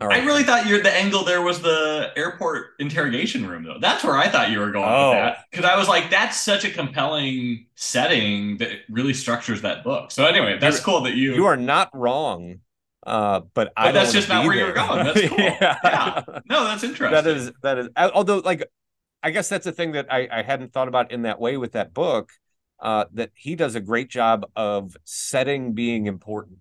I 0.00 0.24
really 0.24 0.42
thought 0.44 0.66
your 0.66 0.82
the 0.82 0.92
angle 0.92 1.24
there 1.24 1.42
was 1.42 1.60
the 1.60 2.10
airport 2.16 2.68
interrogation 2.78 3.46
room 3.46 3.64
though. 3.64 3.78
That's 3.80 4.02
where 4.02 4.16
I 4.16 4.28
thought 4.28 4.50
you 4.50 4.58
were 4.60 4.70
going 4.70 4.88
Oh. 4.88 5.10
with 5.10 5.18
that 5.18 5.44
because 5.50 5.64
I 5.66 5.76
was 5.76 5.88
like, 5.88 6.10
that's 6.10 6.38
such 6.38 6.64
a 6.64 6.70
compelling 6.70 7.66
setting 7.74 8.56
that 8.58 8.70
really 8.88 9.12
structures 9.14 9.62
that 9.62 9.84
book. 9.84 10.10
So 10.10 10.24
anyway, 10.24 10.58
that's 10.58 10.76
You're- 10.76 10.84
cool 10.84 11.00
that 11.02 11.14
you. 11.14 11.34
you 11.34 11.44
are 11.46 11.56
not 11.56 11.90
wrong. 11.94 12.60
Uh, 13.06 13.40
but, 13.54 13.72
I 13.76 13.92
that's 13.92 14.12
just 14.12 14.28
not 14.28 14.44
where 14.44 14.54
you 14.54 14.64
were 14.66 14.72
going. 14.72 15.04
That's 15.04 15.20
cool. 15.28 15.38
yeah. 15.38 15.76
Yeah. 15.82 16.22
no, 16.48 16.64
that's 16.64 16.84
interesting. 16.84 17.12
that 17.12 17.26
is 17.26 17.50
that 17.62 17.78
is 17.78 17.88
although 17.96 18.38
like 18.38 18.62
i 19.22 19.30
guess 19.30 19.48
that's 19.48 19.66
a 19.66 19.72
thing 19.72 19.92
that 19.92 20.06
i 20.10 20.28
i 20.32 20.42
hadn't 20.42 20.72
thought 20.72 20.88
about 20.88 21.10
in 21.12 21.22
that 21.22 21.38
way 21.40 21.56
with 21.58 21.72
that 21.72 21.92
book 21.92 22.30
uh 22.80 23.04
that 23.12 23.30
he 23.34 23.54
does 23.56 23.74
a 23.74 23.80
great 23.80 24.08
job 24.08 24.46
of 24.56 24.96
setting 25.04 25.72
being 25.74 26.06
important 26.06 26.58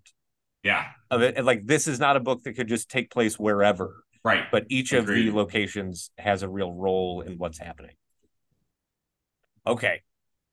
Yeah. 0.63 0.85
Of 1.11 1.21
it 1.21 1.35
and, 1.37 1.45
like 1.45 1.65
this 1.65 1.87
is 1.87 1.99
not 1.99 2.15
a 2.15 2.19
book 2.19 2.43
that 2.43 2.53
could 2.53 2.67
just 2.67 2.89
take 2.89 3.09
place 3.11 3.37
wherever 3.39 4.03
Right. 4.23 4.43
but 4.51 4.65
each 4.69 4.91
of 4.93 5.07
the 5.07 5.31
locations 5.31 6.11
has 6.17 6.43
a 6.43 6.49
real 6.49 6.73
role 6.73 7.21
in 7.21 7.37
what's 7.37 7.57
happening 7.57 7.95
okay 9.65 10.01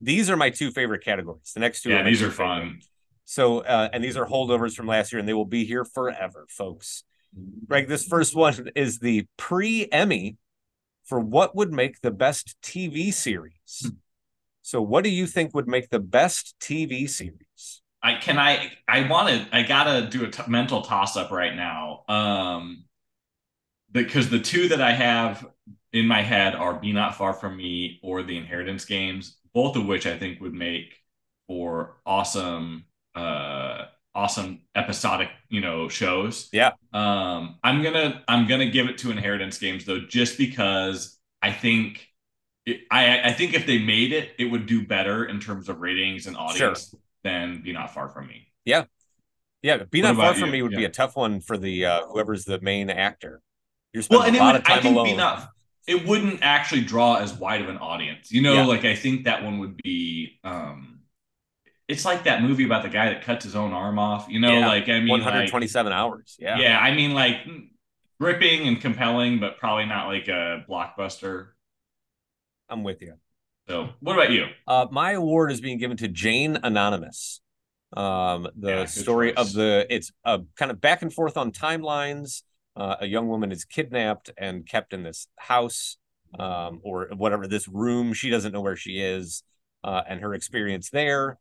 these 0.00 0.30
are 0.30 0.36
my 0.36 0.50
two 0.50 0.70
favorite 0.70 1.04
categories 1.04 1.52
the 1.54 1.60
next 1.60 1.82
two 1.82 1.90
yeah, 1.90 2.02
my 2.02 2.10
these 2.10 2.22
are 2.22 2.30
favorite. 2.30 2.36
fun. 2.46 2.80
So, 3.28 3.58
uh, 3.62 3.88
and 3.92 4.04
these 4.04 4.16
are 4.16 4.24
holdovers 4.24 4.74
from 4.76 4.86
last 4.86 5.12
year, 5.12 5.18
and 5.18 5.28
they 5.28 5.34
will 5.34 5.44
be 5.46 5.64
here 5.64 5.84
forever, 5.84 6.46
folks. 6.48 7.02
Greg, 7.66 7.88
this 7.88 8.04
first 8.04 8.36
one 8.36 8.70
is 8.76 9.00
the 9.00 9.26
pre 9.36 9.88
Emmy 9.90 10.36
for 11.04 11.18
what 11.18 11.56
would 11.56 11.72
make 11.72 12.00
the 12.02 12.12
best 12.12 12.54
TV 12.62 13.12
series. 13.12 13.90
So, 14.62 14.80
what 14.80 15.02
do 15.02 15.10
you 15.10 15.26
think 15.26 15.54
would 15.54 15.66
make 15.66 15.90
the 15.90 15.98
best 15.98 16.54
TV 16.60 17.10
series? 17.10 17.82
I 18.06 18.14
can 18.14 18.38
I 18.38 18.70
I 18.86 19.08
want 19.08 19.28
to 19.30 19.48
I 19.56 19.62
gotta 19.62 20.06
do 20.06 20.24
a 20.24 20.30
t- 20.30 20.44
mental 20.46 20.82
toss 20.82 21.16
up 21.16 21.32
right 21.32 21.56
now. 21.56 22.04
Um, 22.08 22.84
because 23.90 24.30
the 24.30 24.38
two 24.38 24.68
that 24.68 24.80
I 24.80 24.92
have 24.92 25.44
in 25.92 26.06
my 26.06 26.22
head 26.22 26.54
are 26.54 26.74
"Be 26.74 26.92
Not 26.92 27.16
Far 27.16 27.32
From 27.32 27.56
Me" 27.56 27.98
or 28.04 28.22
"The 28.22 28.36
Inheritance 28.36 28.84
Games," 28.84 29.38
both 29.52 29.74
of 29.74 29.86
which 29.86 30.06
I 30.06 30.16
think 30.16 30.40
would 30.40 30.54
make 30.54 30.94
for 31.48 31.96
awesome, 32.06 32.84
uh, 33.16 33.86
awesome 34.14 34.60
episodic, 34.76 35.30
you 35.48 35.60
know, 35.60 35.88
shows. 35.88 36.48
Yeah. 36.52 36.74
Um, 36.92 37.58
I'm 37.64 37.82
gonna 37.82 38.22
I'm 38.28 38.46
gonna 38.46 38.70
give 38.70 38.86
it 38.88 38.98
to 38.98 39.10
Inheritance 39.10 39.58
Games 39.58 39.84
though, 39.84 40.00
just 40.00 40.38
because 40.38 41.18
I 41.42 41.50
think. 41.50 42.06
It, 42.66 42.82
I 42.90 43.30
I 43.30 43.32
think 43.32 43.54
if 43.54 43.66
they 43.66 43.78
made 43.78 44.12
it, 44.12 44.30
it 44.38 44.44
would 44.44 44.66
do 44.66 44.86
better 44.86 45.24
in 45.24 45.40
terms 45.40 45.68
of 45.68 45.80
ratings 45.80 46.26
and 46.28 46.36
audience 46.36 46.94
than 47.26 47.60
Be 47.62 47.72
Not 47.72 47.92
Far 47.92 48.08
From 48.08 48.28
Me. 48.28 48.46
Yeah, 48.64 48.84
Yeah. 49.62 49.78
Be 49.84 50.00
What 50.02 50.08
Not 50.14 50.16
Far 50.16 50.34
From 50.34 50.46
you? 50.46 50.52
Me 50.52 50.62
would 50.62 50.72
be 50.72 50.84
a 50.84 50.88
tough 50.88 51.16
one 51.16 51.40
for 51.40 51.58
the 51.58 51.84
uh, 51.84 52.06
whoever's 52.06 52.44
the 52.44 52.60
main 52.60 52.88
actor. 52.90 53.42
You're 53.92 54.02
spending 54.02 54.20
Well, 54.20 54.28
and 54.28 54.36
a 54.36 54.38
it 54.38 54.42
lot 54.42 54.52
would, 54.54 54.60
of 54.62 54.66
time 54.66 54.78
I 54.78 54.82
think 54.82 54.94
alone. 54.94 55.06
Be 55.06 55.16
Not 55.16 55.48
it 55.86 56.04
wouldn't 56.04 56.40
actually 56.42 56.80
draw 56.82 57.14
as 57.16 57.32
wide 57.32 57.62
of 57.62 57.68
an 57.68 57.78
audience. 57.78 58.32
You 58.32 58.42
know, 58.42 58.54
Yeah. 58.54 58.64
like 58.66 58.84
I 58.84 58.94
think 58.96 59.24
that 59.24 59.44
one 59.44 59.58
would 59.60 59.76
be 59.82 60.38
um 60.44 61.00
it's 61.88 62.04
like 62.04 62.24
that 62.24 62.42
movie 62.42 62.64
about 62.64 62.82
the 62.82 62.88
guy 62.88 63.10
that 63.10 63.22
cuts 63.22 63.44
his 63.44 63.54
own 63.54 63.72
arm 63.72 63.98
off. 63.98 64.26
You 64.28 64.40
know, 64.40 64.52
Yeah. 64.58 64.66
like 64.66 64.88
I 64.88 64.98
mean 64.98 65.08
like, 65.08 65.22
127 65.22 65.92
hours. 65.92 66.36
Yeah. 66.40 66.58
yeah, 66.58 66.78
I 66.78 66.92
mean 66.94 67.14
like 67.14 67.36
gripping 68.20 68.66
and 68.66 68.80
compelling, 68.80 69.38
but 69.38 69.58
probably 69.58 69.86
not 69.86 70.08
like 70.08 70.26
a 70.28 70.64
blockbuster. 70.68 71.48
I'm 72.68 72.82
with 72.82 73.00
you. 73.02 73.14
So 73.68 73.88
what 74.00 74.14
about 74.14 74.30
you? 74.30 74.46
Uh, 74.66 74.86
my 74.90 75.12
award 75.12 75.52
is 75.52 75.60
being 75.60 75.78
given 75.78 75.96
to 75.98 76.08
Jane 76.08 76.58
Anonymous. 76.62 77.40
Um, 77.96 78.48
the 78.56 78.70
Yeah, 78.70 78.84
story 78.86 79.30
choice. 79.30 79.36
of 79.36 79.52
the 79.52 79.86
it's 79.88 80.12
a 80.24 80.40
kind 80.56 80.70
of 80.70 80.80
back 80.80 81.02
and 81.02 81.12
forth 81.12 81.36
on 81.36 81.52
timelines. 81.52 82.42
Uh, 82.74 82.96
a 83.00 83.06
young 83.06 83.28
woman 83.28 83.52
is 83.52 83.64
kidnapped 83.64 84.30
and 84.36 84.66
kept 84.68 84.92
in 84.92 85.02
this 85.02 85.28
house, 85.36 85.96
um, 86.38 86.80
or 86.82 87.08
whatever 87.16 87.46
this 87.46 87.68
room. 87.68 88.12
She 88.12 88.28
doesn't 88.28 88.52
know 88.52 88.60
where 88.60 88.76
she 88.76 89.00
is, 89.00 89.42
uh, 89.84 90.02
and 90.08 90.20
her 90.20 90.34
experience 90.34 90.90
there 90.90 91.38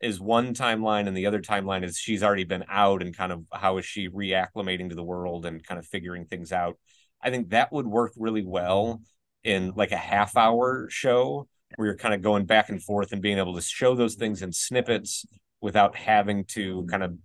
is 0.00 0.20
one 0.20 0.52
timeline, 0.52 1.06
and 1.06 1.16
the 1.16 1.26
other 1.26 1.40
timeline 1.40 1.84
is 1.84 1.96
she's 1.96 2.22
already 2.22 2.44
been 2.44 2.64
out, 2.68 3.02
and 3.02 3.16
kind 3.16 3.32
of 3.32 3.44
how 3.52 3.78
is 3.78 3.86
she 3.86 4.08
reacclimating 4.08 4.90
to 4.90 4.94
the 4.96 5.04
world 5.04 5.46
and 5.46 5.64
kind 5.64 5.78
of 5.78 5.86
figuring 5.86 6.26
things 6.26 6.52
out. 6.52 6.76
I 7.22 7.30
think 7.30 7.50
that 7.50 7.72
would 7.72 7.86
work 7.86 8.12
really 8.16 8.44
well 8.44 9.00
in 9.44 9.72
like 9.76 9.92
a 9.92 9.96
half 9.96 10.36
hour 10.36 10.88
show 10.90 11.48
where 11.76 11.86
you're 11.86 11.96
kind 11.96 12.14
of 12.14 12.22
going 12.22 12.44
back 12.44 12.68
and 12.68 12.82
forth 12.82 13.12
and 13.12 13.22
being 13.22 13.38
able 13.38 13.54
to 13.54 13.60
show 13.60 13.94
those 13.94 14.14
things 14.14 14.42
in 14.42 14.52
snippets 14.52 15.26
without 15.60 15.96
having 15.96 16.44
to 16.44 16.78
mm-hmm. 16.78 16.88
kind 16.88 17.02
of 17.02 17.16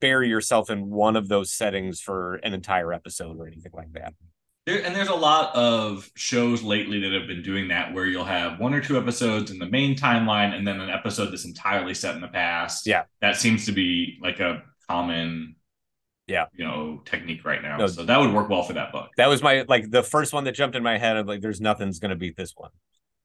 bury 0.00 0.28
yourself 0.28 0.68
in 0.70 0.90
one 0.90 1.16
of 1.16 1.28
those 1.28 1.50
settings 1.50 2.00
for 2.00 2.34
an 2.36 2.52
entire 2.52 2.92
episode 2.92 3.38
or 3.38 3.46
anything 3.46 3.72
like 3.74 3.92
that. 3.92 4.12
There, 4.66 4.84
and 4.84 4.94
there's 4.94 5.08
a 5.08 5.14
lot 5.14 5.54
of 5.54 6.10
shows 6.16 6.62
lately 6.62 7.00
that 7.00 7.12
have 7.12 7.28
been 7.28 7.42
doing 7.42 7.68
that 7.68 7.94
where 7.94 8.04
you'll 8.04 8.24
have 8.24 8.58
one 8.58 8.74
or 8.74 8.80
two 8.80 8.98
episodes 8.98 9.50
in 9.50 9.58
the 9.58 9.66
main 9.66 9.96
timeline 9.96 10.54
and 10.54 10.66
then 10.66 10.80
an 10.80 10.90
episode 10.90 11.26
that's 11.30 11.44
entirely 11.44 11.94
set 11.94 12.16
in 12.16 12.20
the 12.20 12.28
past. 12.28 12.86
Yeah. 12.86 13.04
That 13.20 13.36
seems 13.36 13.64
to 13.66 13.72
be 13.72 14.18
like 14.20 14.40
a 14.40 14.64
common 14.90 15.54
Yeah. 16.26 16.46
you 16.52 16.64
know, 16.64 17.00
technique 17.04 17.44
right 17.44 17.62
now. 17.62 17.76
No. 17.76 17.86
So 17.86 18.04
that 18.04 18.18
would 18.20 18.34
work 18.34 18.48
well 18.48 18.64
for 18.64 18.72
that 18.72 18.90
book. 18.90 19.10
That 19.16 19.28
was 19.28 19.40
my 19.40 19.64
like 19.68 19.90
the 19.90 20.02
first 20.02 20.32
one 20.32 20.42
that 20.44 20.56
jumped 20.56 20.76
in 20.76 20.82
my 20.82 20.98
head. 20.98 21.16
I'm 21.16 21.26
like, 21.26 21.40
there's 21.40 21.60
nothing's 21.60 22.00
gonna 22.00 22.16
beat 22.16 22.36
this 22.36 22.52
one. 22.56 22.70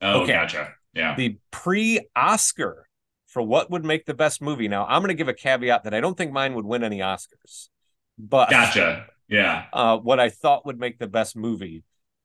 Oh, 0.02 0.22
Okay. 0.22 0.34
gotcha. 0.34 0.74
Yeah. 0.94 1.16
The 1.16 1.38
pre-Oscar 1.52 2.88
for 3.28 3.42
what 3.42 3.72
would 3.72 3.86
make 3.86 4.06
the 4.06 4.14
best 4.14 4.42
movie. 4.42 4.68
Now 4.68 4.86
I'm 4.86 5.02
gonna 5.02 5.14
give 5.14 5.28
a 5.30 5.34
caveat 5.34 5.84
that 5.84 5.94
I 5.94 6.02
don't 6.02 6.18
think 6.18 6.32
mine 6.32 6.54
would 6.56 6.66
win 6.66 6.84
any 6.84 7.00
Oscars, 7.00 7.70
but 8.18 8.50
Gotcha. 8.50 9.08
Yeah. 9.28 9.66
uh, 9.74 9.98
what 9.98 10.20
I 10.20 10.30
thought 10.30 10.66
would 10.66 10.80
make 10.80 11.00
the 11.00 11.08
best 11.08 11.36
movie. 11.36 11.84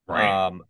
Right. 0.08 0.46
Um, 0.46 0.62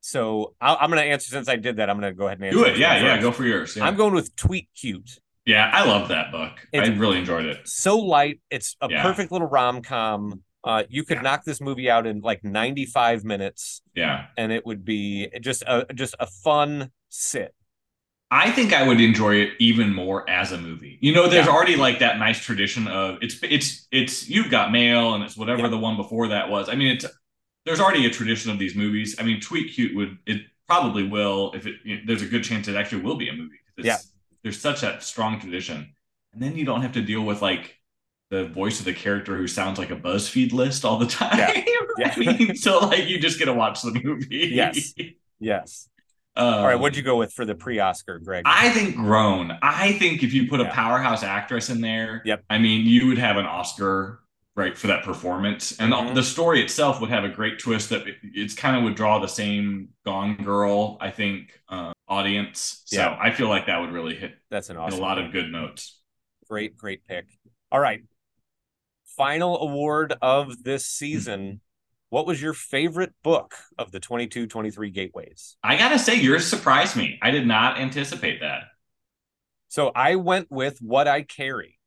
so 0.00 0.54
i 0.60 0.74
I'm 0.74 0.90
gonna 0.90 1.02
answer 1.02 1.30
since 1.30 1.48
I 1.48 1.56
did 1.56 1.76
that. 1.76 1.90
I'm 1.90 1.96
gonna 1.96 2.12
go 2.12 2.26
ahead 2.26 2.38
and 2.38 2.46
answer. 2.46 2.58
Do 2.58 2.64
it. 2.64 2.78
Yeah. 2.78 2.96
Yeah. 2.96 3.14
first. 3.14 3.22
Go 3.22 3.32
for 3.32 3.44
yours. 3.44 3.76
Yeah. 3.76 3.84
I'm 3.86 3.96
going 3.96 4.14
with 4.14 4.34
Tweet 4.36 4.68
Cute. 4.78 5.18
yeah. 5.44 5.70
I 5.72 5.84
love 5.84 6.08
that 6.08 6.30
book. 6.30 6.52
I 6.74 6.86
really 6.88 7.18
enjoyed 7.18 7.46
it. 7.46 7.66
so 7.66 7.98
light. 7.98 8.40
It's 8.50 8.76
a 8.80 8.88
Yeah. 8.90 9.02
perfect 9.02 9.32
little 9.32 9.48
rom 9.48 9.82
com. 9.82 10.42
Uh, 10.64 10.84
you 10.88 11.02
could 11.04 11.16
Yeah. 11.18 11.22
knock 11.22 11.44
this 11.44 11.60
movie 11.60 11.90
out 11.90 12.06
in 12.06 12.20
like 12.20 12.44
95 12.44 13.24
minutes, 13.24 13.82
Yeah. 13.94 14.26
and 14.36 14.52
it 14.52 14.64
would 14.64 14.84
be 14.84 15.28
just 15.40 15.62
a 15.66 15.86
just 15.94 16.14
a 16.20 16.26
fun 16.26 16.90
sit. 17.08 17.54
I 18.30 18.50
think 18.50 18.72
I 18.72 18.86
would 18.86 19.00
enjoy 19.00 19.34
it 19.36 19.50
even 19.58 19.92
more 19.92 20.28
as 20.30 20.52
a 20.52 20.58
movie. 20.58 20.98
You 21.02 21.12
know, 21.12 21.28
there's 21.28 21.46
Yeah. 21.46 21.52
already 21.52 21.76
like 21.76 21.98
that 21.98 22.18
nice 22.18 22.40
tradition 22.42 22.86
of 22.88 23.18
it's 23.22 23.38
it's 23.42 23.86
it's 23.90 24.28
you've 24.28 24.50
got 24.50 24.72
mail 24.72 25.14
and 25.14 25.22
it's 25.24 25.36
whatever 25.36 25.62
Yeah. 25.62 25.68
the 25.68 25.78
one 25.78 25.96
before 25.96 26.28
that 26.28 26.48
was. 26.48 26.68
I 26.68 26.74
mean, 26.76 26.88
it's 26.88 27.04
there's 27.66 27.80
already 27.80 28.06
a 28.06 28.10
tradition 28.10 28.50
of 28.50 28.58
these 28.58 28.74
movies. 28.74 29.16
I 29.18 29.22
mean, 29.24 29.40
Tweet 29.40 29.74
Cute 29.74 29.94
would 29.96 30.18
it 30.26 30.42
probably 30.66 31.02
will 31.06 31.52
if 31.54 31.66
it 31.66 31.76
you 31.84 31.96
know, 31.96 32.02
there's 32.06 32.22
a 32.22 32.26
good 32.26 32.44
chance 32.44 32.68
it 32.68 32.76
actually 32.76 33.02
will 33.02 33.16
be 33.16 33.28
a 33.28 33.32
movie. 33.34 33.58
It's, 33.76 33.86
Yeah. 33.86 33.98
there's 34.42 34.60
such 34.60 34.80
that 34.80 35.02
strong 35.02 35.38
tradition, 35.40 35.94
and 36.32 36.40
then 36.42 36.56
you 36.56 36.64
don't 36.64 36.82
have 36.82 36.92
to 36.92 37.02
deal 37.02 37.22
with 37.22 37.42
like 37.42 37.78
the 38.32 38.46
voice 38.48 38.78
of 38.78 38.86
the 38.86 38.94
character 38.94 39.36
who 39.36 39.46
sounds 39.46 39.78
like 39.78 39.90
a 39.90 39.96
BuzzFeed 39.96 40.54
list 40.54 40.86
all 40.86 40.98
the 40.98 41.06
time. 41.06 41.38
Yeah. 41.38 41.62
Yeah. 41.98 42.14
I 42.16 42.18
mean, 42.18 42.56
so 42.56 42.78
like 42.78 43.06
you 43.06 43.18
just 43.20 43.38
get 43.38 43.44
to 43.44 43.52
watch 43.52 43.82
the 43.82 43.92
movie. 44.02 44.48
Yes. 44.52 44.94
Yes. 45.38 45.88
Um, 46.34 46.46
All 46.54 46.64
right. 46.66 46.74
What'd 46.76 46.96
you 46.96 47.02
go 47.02 47.16
with 47.18 47.34
for 47.34 47.44
the 47.44 47.54
pre-Oscar, 47.54 48.18
Greg? 48.18 48.44
I 48.46 48.70
think 48.70 48.96
grown. 48.96 49.52
I 49.60 49.92
think 49.92 50.22
if 50.22 50.32
you 50.32 50.48
put 50.48 50.60
a 50.60 50.64
powerhouse 50.70 51.22
actress 51.22 51.68
in 51.68 51.82
there, 51.82 52.22
Yep. 52.24 52.44
I 52.48 52.56
mean, 52.56 52.86
you 52.86 53.08
would 53.08 53.18
have 53.18 53.36
an 53.36 53.44
Oscar 53.44 54.20
right 54.56 54.78
for 54.78 54.86
that 54.86 55.02
performance 55.04 55.78
and 55.78 55.92
Mhm. 55.92 56.14
the, 56.14 56.22
story 56.22 56.62
itself 56.62 57.00
would 57.02 57.10
have 57.10 57.24
a 57.24 57.28
great 57.28 57.58
twist 57.58 57.90
that 57.90 58.06
it, 58.08 58.16
it's 58.22 58.54
kind 58.54 58.74
of 58.76 58.82
would 58.84 58.94
draw 58.94 59.18
the 59.18 59.26
same 59.26 59.88
gone 60.04 60.36
girl 60.36 60.98
i 61.00 61.10
think 61.10 61.58
uh, 61.70 61.90
audience 62.06 62.82
so 62.84 62.96
Yeah. 62.98 63.16
i 63.18 63.30
feel 63.30 63.48
like 63.48 63.64
that 63.68 63.80
would 63.80 63.92
really 63.92 64.14
hit, 64.14 64.34
That's 64.50 64.68
an 64.68 64.76
awesome 64.76 64.98
a 64.98 65.02
lot 65.02 65.18
of 65.18 65.32
good 65.32 65.50
notes 65.50 66.00
Great, 66.50 66.76
great 66.76 67.00
pick. 67.06 67.24
All 67.70 67.80
right. 67.80 68.02
Final 69.16 69.60
award 69.60 70.14
of 70.22 70.62
this 70.64 70.86
season. 70.86 71.60
What 72.08 72.26
was 72.26 72.40
your 72.42 72.52
favorite 72.54 73.12
book 73.22 73.54
of 73.78 73.90
the 73.92 74.00
22 74.00 74.46
23 74.46 74.90
gateways? 74.90 75.56
i 75.62 75.76
gotta 75.76 75.98
say 75.98 76.14
yours 76.20 76.46
surprised 76.46 76.94
me 76.96 77.18
i 77.22 77.30
did 77.30 77.46
not 77.46 77.78
anticipate 77.78 78.40
that 78.40 78.64
So 79.68 79.90
I 79.94 80.16
went 80.16 80.50
with 80.50 80.78
What 80.80 81.08
I 81.08 81.22
Carry. 81.22 81.78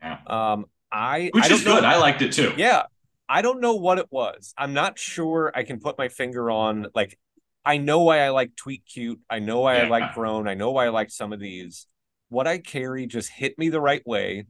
Yeah. 0.00 0.18
Um, 0.26 0.66
I 0.92 1.30
which 1.32 1.50
I 1.50 1.54
is 1.54 1.64
good 1.64 1.82
know- 1.82 1.88
i 1.88 1.96
liked 1.96 2.22
it 2.22 2.32
too 2.32 2.52
Yeah. 2.56 2.84
I 3.28 3.40
don't 3.40 3.60
know 3.62 3.74
what 3.76 3.98
it 3.98 4.06
was. 4.10 4.52
I'm 4.58 4.74
not 4.74 4.98
sure 4.98 5.50
I 5.54 5.62
can 5.64 5.80
put 5.80 5.96
my 5.96 6.08
finger 6.08 6.50
on 6.50 6.86
like 6.94 7.18
I 7.64 7.78
know 7.78 8.02
why 8.02 8.20
I 8.20 8.28
like 8.28 8.54
Tweet 8.54 8.84
Cute. 8.84 9.18
I 9.30 9.38
know 9.38 9.60
why 9.60 9.78
I 9.80 9.88
like 9.88 10.12
Grown. 10.14 10.46
I 10.46 10.52
know 10.54 10.70
why 10.72 10.84
I 10.84 10.90
like 10.90 11.10
some 11.10 11.32
of 11.32 11.40
these. 11.40 11.86
What 12.28 12.46
I 12.46 12.58
carry 12.58 13.06
just 13.06 13.30
hit 13.30 13.58
me 13.58 13.70
the 13.70 13.80
right 13.80 14.06
way. 14.06 14.44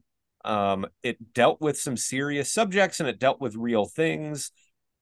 Um, 0.45 0.87
it 1.03 1.33
dealt 1.35 1.61
with 1.61 1.79
some 1.79 1.97
serious 1.97 2.53
subjects 2.53 3.01
and 3.01 3.09
it 3.09 3.19
dealt 3.19 3.41
with 3.41 3.57
real 3.57 3.87
things, 3.87 4.51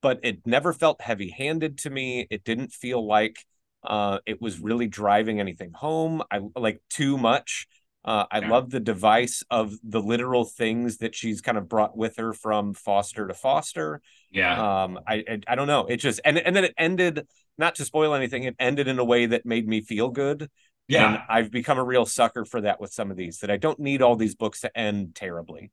but 0.00 0.20
it 0.22 0.46
never 0.46 0.72
felt 0.72 1.00
heavy-handed 1.00 1.78
to 1.78 1.90
me. 1.90 2.26
It 2.30 2.44
didn't 2.44 2.72
feel 2.72 3.06
like 3.06 3.36
uh 3.84 4.18
it 4.26 4.40
was 4.40 4.60
really 4.60 4.86
driving 4.86 5.40
anything 5.40 5.72
home. 5.74 6.22
I 6.30 6.40
like 6.56 6.80
too 6.88 7.18
much. 7.18 7.66
Uh, 8.04 8.26
I 8.30 8.40
Yeah. 8.40 8.48
love 8.50 8.70
the 8.70 8.80
device 8.80 9.42
of 9.50 9.74
the 9.82 10.00
literal 10.00 10.44
things 10.44 10.98
that 10.98 11.14
she's 11.14 11.40
kind 11.40 11.56
of 11.58 11.68
brought 11.68 11.96
with 11.96 12.16
her 12.16 12.32
from 12.32 12.74
foster 12.74 13.26
to 13.28 13.34
foster. 13.34 14.00
yeah 14.30 14.54
Um, 14.56 14.98
I, 15.06 15.24
I 15.28 15.40
I 15.48 15.54
don't 15.54 15.66
know. 15.68 15.86
It 15.86 15.96
just 15.98 16.20
and 16.24 16.38
and 16.38 16.54
then 16.54 16.64
it 16.64 16.74
ended. 16.76 17.26
Not 17.58 17.74
to 17.76 17.84
spoil 17.84 18.14
anything, 18.14 18.44
it 18.44 18.56
ended 18.58 18.88
in 18.88 18.98
a 18.98 19.04
way 19.04 19.26
that 19.26 19.44
made 19.44 19.68
me 19.68 19.82
feel 19.82 20.08
good. 20.08 20.50
Yeah 20.88 21.14
And 21.14 21.22
I've 21.28 21.50
become 21.50 21.78
a 21.78 21.84
real 21.84 22.06
sucker 22.06 22.44
for 22.44 22.60
that 22.62 22.80
with 22.80 22.92
some 22.92 23.10
of 23.10 23.16
these. 23.16 23.38
That 23.38 23.50
I 23.50 23.56
don't 23.56 23.78
need 23.78 24.02
all 24.02 24.16
these 24.16 24.34
books 24.34 24.60
to 24.62 24.76
end 24.78 25.14
terribly. 25.14 25.70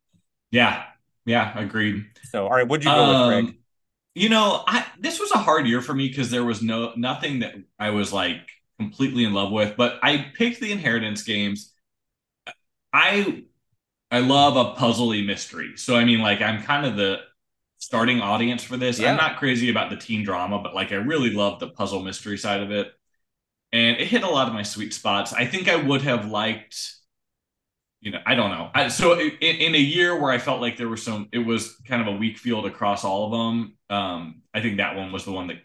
yeah 0.52 0.84
yeah 1.26 1.58
agreed 1.58 2.06
So, 2.32 2.46
all 2.46 2.52
right, 2.52 2.68
what'd 2.68 2.84
you 2.84 2.92
go 2.92 3.08
with, 3.08 3.28
Greg? 3.28 3.46
Um, 3.46 3.58
You 4.16 4.30
know, 4.30 4.64
I 4.68 4.86
this 5.00 5.20
was 5.20 5.32
a 5.32 5.38
hard 5.38 5.68
year 5.68 5.82
for 5.82 5.94
me 5.94 6.08
because 6.10 6.32
there 6.32 6.44
was 6.44 6.62
no 6.62 6.94
nothing 6.96 7.40
that 7.40 7.56
I 7.80 7.92
was 7.92 8.12
like 8.14 8.42
completely 8.80 9.24
in 9.26 9.34
love 9.34 9.52
with, 9.52 9.78
but 9.78 10.00
I 10.04 10.32
picked 10.36 10.60
the 10.62 10.72
inheritance 10.72 11.24
games. 11.24 11.74
I 12.94 13.44
I 14.12 14.20
love 14.20 14.58
a 14.58 14.80
puzzly 14.80 15.26
mystery. 15.26 15.78
So 15.78 15.96
I 15.96 16.06
mean 16.06 16.20
like 16.22 16.42
I'm 16.42 16.64
kind 16.64 16.86
of 16.86 16.96
the 16.98 17.20
starting 17.80 18.22
audience 18.22 18.64
for 18.64 18.78
this. 18.78 19.00
Yeah. 19.00 19.12
I'm 19.12 19.18
not 19.18 19.38
crazy 19.38 19.70
about 19.70 19.90
the 19.90 19.98
teen 19.98 20.24
drama, 20.24 20.60
but 20.60 20.76
like 20.76 20.92
I 20.92 20.96
really 20.96 21.32
love 21.32 21.60
the 21.60 21.70
puzzle 21.70 22.04
mystery 22.04 22.38
side 22.38 22.62
of 22.62 22.72
it. 22.72 22.92
And 23.72 23.98
it 23.98 24.08
hit 24.08 24.24
a 24.24 24.30
lot 24.30 24.48
of 24.48 24.54
my 24.54 24.64
sweet 24.64 24.94
spots. 24.94 25.32
I 25.34 25.46
think 25.46 25.68
I 25.68 25.76
would 25.76 26.02
have 26.02 26.28
liked 26.28 27.00
you 28.02 28.12
know, 28.12 28.20
I 28.26 28.36
don't 28.36 28.52
know. 28.52 28.70
I, 28.74 28.88
so 28.88 29.20
in, 29.20 29.32
in 29.40 29.76
a 29.76 29.80
year 29.80 30.20
where 30.20 30.32
I 30.32 30.38
felt 30.38 30.62
like 30.62 30.78
there 30.78 30.88
was 30.88 31.04
some, 31.04 31.28
it 31.34 31.40
was 31.40 31.76
kind 31.86 32.02
of 32.02 32.08
a 32.08 32.18
weak 32.18 32.38
field 32.38 32.66
across 32.66 33.04
all 33.04 33.26
of 33.26 33.32
them. 33.32 33.78
Um, 33.90 34.42
I 34.54 34.62
think 34.62 34.78
that 34.78 34.96
one 34.96 35.12
was 35.12 35.26
the 35.26 35.32
one 35.32 35.48
that 35.48 35.58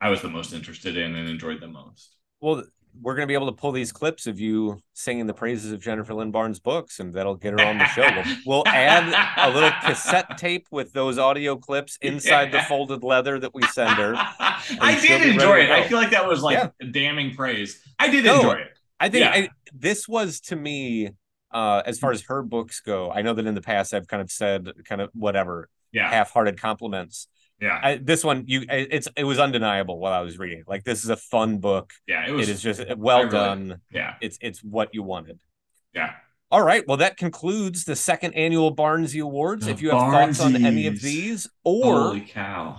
I 0.00 0.08
was 0.08 0.22
the 0.22 0.30
most 0.30 0.52
interested 0.52 0.96
in 0.96 1.14
and 1.14 1.28
enjoyed 1.28 1.60
the 1.60 1.68
most. 1.68 2.16
Well, 2.40 2.64
we're 3.00 3.14
going 3.14 3.24
to 3.24 3.26
be 3.26 3.34
able 3.34 3.46
to 3.46 3.52
pull 3.52 3.72
these 3.72 3.90
clips 3.92 4.26
of 4.26 4.38
you 4.38 4.80
singing 4.92 5.26
the 5.26 5.34
praises 5.34 5.72
of 5.72 5.80
Jennifer 5.80 6.14
Lynn 6.14 6.30
Barnes' 6.30 6.60
books, 6.60 7.00
and 7.00 7.12
that'll 7.14 7.34
get 7.34 7.52
her 7.52 7.60
on 7.60 7.78
the 7.78 7.86
show. 7.88 8.08
We'll, 8.14 8.34
we'll 8.46 8.68
add 8.68 9.12
a 9.36 9.52
little 9.52 9.70
cassette 9.82 10.38
tape 10.38 10.68
with 10.70 10.92
those 10.92 11.18
audio 11.18 11.56
clips 11.56 11.98
inside 12.02 12.52
the 12.52 12.60
folded 12.60 13.02
leather 13.02 13.38
that 13.40 13.54
we 13.54 13.62
send 13.64 13.94
her. 13.96 14.14
I 14.16 14.98
did 15.00 15.22
enjoy 15.26 15.60
it. 15.60 15.70
I 15.70 15.88
feel 15.88 15.98
like 15.98 16.10
that 16.10 16.26
was 16.26 16.42
like 16.42 16.56
Yeah. 16.58 16.90
damning 16.90 17.34
praise. 17.34 17.80
I 17.98 18.08
did 18.08 18.24
No, 18.24 18.36
enjoy 18.36 18.52
it. 18.54 18.78
I 19.00 19.08
think 19.08 19.24
Yeah. 19.24 19.30
I, 19.32 19.48
this 19.72 20.06
was 20.08 20.40
to 20.42 20.56
me, 20.56 21.10
uh, 21.52 21.82
as 21.84 21.98
far 21.98 22.12
as 22.12 22.22
her 22.22 22.42
books 22.42 22.80
go. 22.80 23.10
I 23.10 23.22
know 23.22 23.34
that 23.34 23.46
in 23.46 23.54
the 23.54 23.60
past 23.60 23.92
I've 23.92 24.08
kind 24.08 24.22
of 24.22 24.30
said 24.30 24.68
kind 24.84 25.00
of 25.00 25.10
whatever 25.14 25.68
Yeah. 25.92 26.08
half-hearted 26.10 26.60
compliments. 26.60 27.26
Yeah. 27.60 27.78
I, 27.82 27.96
this 27.96 28.24
one, 28.24 28.44
you 28.46 28.64
it's 28.68 29.08
it 29.16 29.24
was 29.24 29.38
undeniable 29.38 29.98
while 29.98 30.12
I 30.12 30.20
was 30.20 30.38
reading. 30.38 30.60
it. 30.60 30.68
Like 30.68 30.84
this 30.84 31.04
is 31.04 31.10
a 31.10 31.16
fun 31.16 31.58
book. 31.58 31.92
Yeah. 32.06 32.26
It 32.28 32.32
was, 32.32 32.48
it 32.48 32.52
is 32.52 32.62
just 32.62 32.96
well 32.96 33.18
really- 33.20 33.30
done. 33.30 33.80
yeah. 33.90 34.14
It's 34.20 34.38
it's 34.40 34.62
what 34.62 34.90
you 34.92 35.02
wanted. 35.02 35.38
Yeah. 35.94 36.10
All 36.50 36.62
right. 36.62 36.86
Well, 36.86 36.98
that 36.98 37.16
concludes 37.16 37.84
the 37.84 37.96
second 37.96 38.34
annual 38.34 38.76
Barnsey 38.76 39.20
Awards. 39.20 39.66
The 39.66 39.72
if 39.72 39.82
you 39.82 39.90
have 39.90 39.98
thoughts 40.12 40.40
on 40.40 40.64
any 40.64 40.86
of 40.86 41.00
these, 41.00 41.48
or 41.64 42.20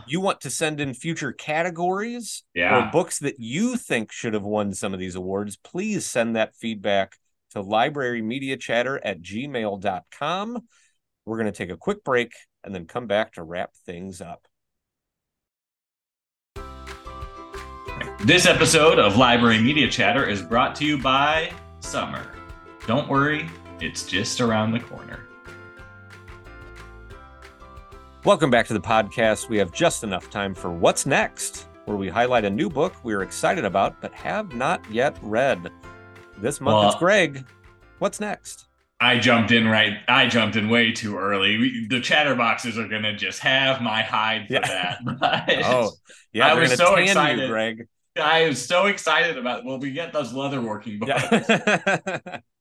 you 0.07 0.21
want 0.21 0.41
to 0.41 0.49
send 0.49 0.79
in 0.79 0.93
future 0.93 1.33
categories 1.33 2.43
Yeah. 2.53 2.87
or 2.87 2.91
books 2.91 3.19
that 3.19 3.35
you 3.39 3.75
think 3.75 4.13
should 4.13 4.33
have 4.33 4.43
won 4.43 4.73
some 4.73 4.93
of 4.93 4.99
these 4.99 5.15
awards, 5.15 5.57
please 5.57 6.05
send 6.05 6.35
that 6.37 6.55
feedback 6.55 7.17
to 7.51 7.61
librarymediachatter 7.63 8.99
at 9.03 9.21
gmail.com. 9.21 10.67
We're 11.25 11.37
going 11.37 11.51
to 11.51 11.57
take 11.57 11.71
a 11.71 11.77
quick 11.77 12.03
break 12.03 12.31
and 12.63 12.73
then 12.73 12.85
come 12.85 13.07
back 13.07 13.33
to 13.33 13.43
wrap 13.43 13.71
things 13.85 14.21
up. 14.21 14.45
This 18.25 18.47
episode 18.47 18.97
of 18.97 19.17
Library 19.17 19.59
Media 19.61 19.87
Chatter 19.87 20.27
is 20.27 20.41
brought 20.41 20.75
to 20.77 20.85
you 20.85 20.97
by 20.97 21.51
Summer. 21.79 22.31
Don't 22.87 23.07
worry, 23.07 23.47
it's 23.79 24.03
just 24.05 24.41
around 24.41 24.71
the 24.71 24.79
corner. 24.79 25.27
Welcome 28.23 28.49
back 28.49 28.65
to 28.67 28.73
the 28.73 28.79
podcast. 28.81 29.47
We 29.47 29.57
have 29.59 29.71
just 29.71 30.03
enough 30.03 30.31
time 30.31 30.55
for 30.55 30.71
What's 30.71 31.05
Next, 31.05 31.67
where 31.85 31.97
we 31.97 32.09
highlight 32.09 32.45
a 32.45 32.49
new 32.49 32.67
book 32.67 32.95
we're 33.03 33.21
excited 33.21 33.63
about 33.63 34.01
but 34.01 34.11
have 34.13 34.55
not 34.55 34.81
yet 34.91 35.15
read. 35.21 35.71
This 36.39 36.59
month 36.59 36.93
it's 36.93 36.99
Greg. 36.99 37.45
What's 37.99 38.19
next? 38.19 38.65
I 38.99 39.19
jumped 39.19 39.51
in 39.51 39.67
right. 39.67 39.97
I 40.07 40.25
jumped 40.25 40.55
in 40.55 40.67
way 40.69 40.91
too 40.91 41.15
early. 41.17 41.57
We, 41.57 41.87
the 41.89 41.97
chatterboxes 41.99 42.77
are 42.77 42.87
gonna 42.87 43.15
just 43.15 43.39
have 43.41 43.81
my 43.81 44.01
hide 44.01 44.47
for 44.47 44.53
Yeah. 44.53 44.61
that. 44.67 44.99
But 45.19 45.65
Oh, 45.65 45.91
yeah, 46.33 46.47
I 46.47 46.53
was 46.55 46.73
so 46.73 46.95
excited. 46.95 47.41
you, 47.43 47.47
Greg. 47.47 47.87
I 48.17 48.39
am 48.39 48.55
so 48.55 48.85
excited 48.85 49.37
about. 49.37 49.65
Well, 49.65 49.79
we 49.79 49.91
get 49.91 50.13
those 50.13 50.33
leatherworking 50.33 50.99
books. 50.99 51.49
Yeah. 51.49 52.39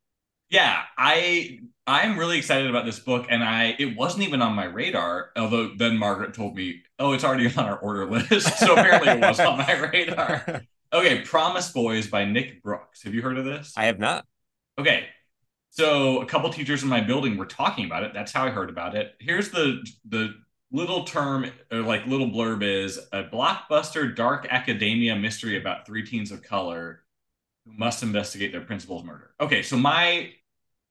yeah 0.50 0.82
i 0.98 1.58
i'm 1.86 2.18
really 2.18 2.38
excited 2.38 2.68
about 2.68 2.84
this 2.84 2.98
book 2.98 3.26
and 3.30 3.42
i 3.42 3.74
it 3.78 3.96
wasn't 3.96 4.22
even 4.22 4.42
on 4.42 4.54
my 4.54 4.64
radar 4.64 5.30
although 5.36 5.72
then 5.76 5.96
margaret 5.96 6.34
told 6.34 6.54
me 6.54 6.82
oh 6.98 7.12
it's 7.12 7.24
already 7.24 7.46
on 7.46 7.64
our 7.64 7.78
order 7.78 8.08
list 8.08 8.58
so 8.58 8.72
apparently 8.72 9.10
it 9.10 9.20
was 9.20 9.40
on 9.40 9.58
my 9.58 9.72
radar 9.92 10.62
okay 10.92 11.22
promise 11.22 11.72
boys 11.72 12.06
by 12.06 12.24
nick 12.24 12.62
brooks 12.62 13.02
have 13.02 13.14
you 13.14 13.22
heard 13.22 13.38
of 13.38 13.44
this 13.44 13.72
I 13.76 13.86
have 13.86 13.98
not. 13.98 14.26
okay 14.78 15.06
so 15.70 16.20
a 16.20 16.26
couple 16.26 16.50
teachers 16.50 16.82
in 16.82 16.88
my 16.88 17.00
building 17.00 17.36
were 17.36 17.46
talking 17.46 17.84
about 17.86 18.04
it 18.04 18.12
that's 18.14 18.32
how 18.32 18.44
i 18.44 18.50
heard 18.50 18.70
about 18.70 18.94
it 18.94 19.14
here's 19.18 19.50
the 19.50 19.84
the 20.08 20.34
little 20.74 21.04
term 21.04 21.46
or 21.72 21.80
like 21.82 22.06
little 22.06 22.28
blurb 22.28 22.62
is 22.62 22.98
a 23.12 23.24
blockbuster 23.24 24.14
dark 24.14 24.46
academia 24.50 25.16
mystery 25.16 25.58
about 25.58 25.86
three 25.86 26.04
teens 26.04 26.32
of 26.32 26.42
color 26.42 27.04
who 27.66 27.72
must 27.72 28.02
investigate 28.02 28.52
their 28.52 28.62
principal's 28.62 29.04
murder 29.04 29.30
okay 29.40 29.62
so 29.62 29.76
my 29.76 30.30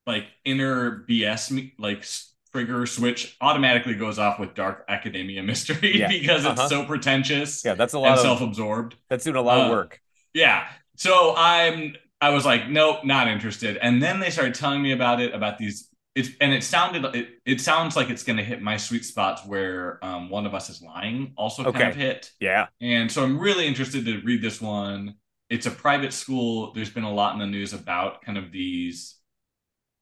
like 0.08 0.26
inner 0.46 1.06
bs 1.10 1.72
like 1.80 2.06
trigger 2.52 2.86
switch 2.86 3.38
automatically 3.42 3.96
goes 3.96 4.20
off 4.20 4.40
with 4.40 4.54
dark 4.56 4.86
academia 4.90 5.44
mystery 5.52 5.98
Yeah. 6.00 6.08
because 6.08 6.46
it's 6.46 6.60
Uh-huh. 6.60 6.70
so 6.70 6.86
pretentious 6.86 7.64
Yeah, 7.66 7.76
that's 7.76 7.94
a 7.94 8.00
and 8.04 8.04
lot 8.08 8.20
of 8.20 8.20
self-absorbed 8.20 8.96
that's 9.10 9.24
doing 9.24 9.36
a 9.38 9.42
lot 9.42 9.62
of 9.62 9.68
uh, 9.68 9.70
work. 9.70 10.02
yeah. 10.34 10.68
So 10.98 11.34
I'm 11.36 11.96
I 12.22 12.30
was 12.30 12.46
like, 12.46 12.70
nope, 12.70 13.04
not 13.04 13.28
interested. 13.28 13.78
And 13.78 14.02
then 14.02 14.20
they 14.20 14.30
started 14.30 14.56
telling 14.56 14.82
me 14.82 14.94
about 14.94 15.20
it, 15.22 15.34
about 15.36 15.58
these 15.58 15.90
it's 16.16 16.30
and 16.42 16.54
it 16.54 16.64
sounded 16.64 17.04
it, 17.16 17.30
it 17.46 17.62
sounds 17.62 17.96
like 17.96 18.10
it's 18.10 18.24
gonna 18.24 18.44
hit 18.44 18.62
my 18.62 18.78
sweet 18.78 19.04
spots 19.04 19.46
where 19.46 20.04
um, 20.06 20.30
one 20.30 20.46
of 20.46 20.54
us 20.54 20.70
is 20.70 20.82
lying 20.82 21.34
also 21.36 21.64
kind 21.72 21.90
of 21.90 21.96
hit. 21.96 22.32
Yeah. 22.40 22.68
And 22.82 23.12
so 23.12 23.24
I'm 23.24 23.40
really 23.40 23.66
interested 23.66 24.06
to 24.06 24.22
read 24.22 24.42
this 24.42 24.62
one. 24.62 25.16
It's 25.50 25.66
a 25.66 25.72
private 25.72 26.14
school. 26.14 26.72
There's 26.74 26.90
been 26.90 27.04
a 27.04 27.14
lot 27.14 27.34
in 27.34 27.40
the 27.40 27.48
news 27.48 27.74
about 27.74 28.22
kind 28.22 28.38
of 28.38 28.52
these 28.52 29.16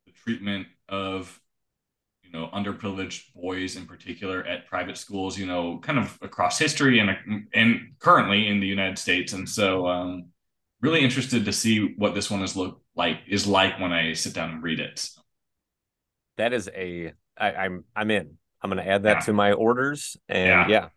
the 0.06 0.12
treatment 0.12 0.68
of 0.90 1.40
you 2.24 2.32
know 2.32 2.50
underprivileged 2.54 3.34
boys 3.34 3.76
in 3.76 3.86
particular 3.86 4.44
at 4.44 4.68
private 4.68 4.98
schools 4.98 5.38
you 5.38 5.46
know 5.46 5.80
kind 5.80 6.00
of 6.00 6.18
across 6.22 6.58
history 6.58 7.00
and 7.00 7.10
and 7.54 7.92
currently 8.00 8.48
in 8.48 8.60
the 8.60 8.68
united 8.68 8.98
states 8.98 9.34
and 9.34 9.48
so 9.48 9.88
um 9.88 10.26
really 10.82 11.02
interested 11.02 11.46
to 11.46 11.54
see 11.54 11.94
what 11.98 12.16
this 12.16 12.32
one 12.32 12.42
is 12.42 12.56
look 12.56 12.82
like 12.96 13.20
is 13.28 13.48
like 13.48 13.80
when 13.80 13.92
i 13.92 14.14
sit 14.14 14.34
down 14.34 14.50
and 14.50 14.64
read 14.64 14.80
it 14.80 15.10
That 16.38 16.54
is 16.54 16.70
a 16.76 17.14
I, 17.38 17.52
I'm 17.54 17.84
I'm 17.96 18.12
in. 18.12 18.38
I'm 18.62 18.70
gonna 18.70 18.82
add 18.84 19.04
that 19.04 19.18
Yeah. 19.18 19.20
to 19.22 19.34
my 19.34 19.52
orders. 19.54 20.18
And 20.30 20.48
yeah. 20.48 20.68
Yeah. 20.68 20.90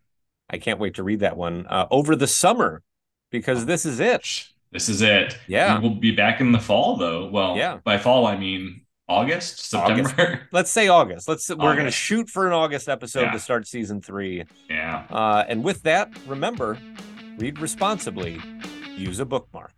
I 0.51 0.59
can't 0.59 0.79
wait 0.79 0.95
to 0.95 1.03
read 1.03 1.21
that 1.21 1.37
one 1.37 1.67
uh, 1.69 1.87
over 1.91 2.15
the 2.17 2.27
summer 2.27 2.83
because 3.31 3.65
this 3.67 3.87
is 3.87 3.99
it. 4.01 4.47
this 4.73 4.89
is 4.89 5.01
it 5.03 5.39
Yeah. 5.49 5.79
we 5.79 5.89
will 5.89 5.95
be 5.97 6.11
back 6.13 6.41
in 6.41 6.53
the 6.53 6.59
fall 6.59 6.97
though 6.97 7.29
well 7.31 7.57
Yeah. 7.57 7.79
by 7.85 7.97
fall 7.99 8.27
i 8.27 8.37
mean 8.37 8.83
August, 9.07 9.69
September. 9.71 10.09
August. 10.09 10.41
Let's 10.51 10.71
say 10.71 10.89
August. 10.89 11.29
Let's 11.29 11.51
we're 11.51 11.75
going 11.75 11.85
to 11.85 11.91
shoot 11.91 12.27
for 12.31 12.47
an 12.47 12.55
August 12.55 12.89
episode 12.89 13.21
Yeah. 13.25 13.33
to 13.33 13.39
start 13.39 13.67
season 13.67 14.01
3. 14.01 14.45
yeah. 14.71 15.05
Uh 15.11 15.45
and 15.47 15.63
with 15.63 15.83
that, 15.83 16.11
remember, 16.27 16.79
read 17.39 17.59
responsibly, 17.59 18.41
use 18.97 19.21
a 19.21 19.27
bookmark. 19.27 19.73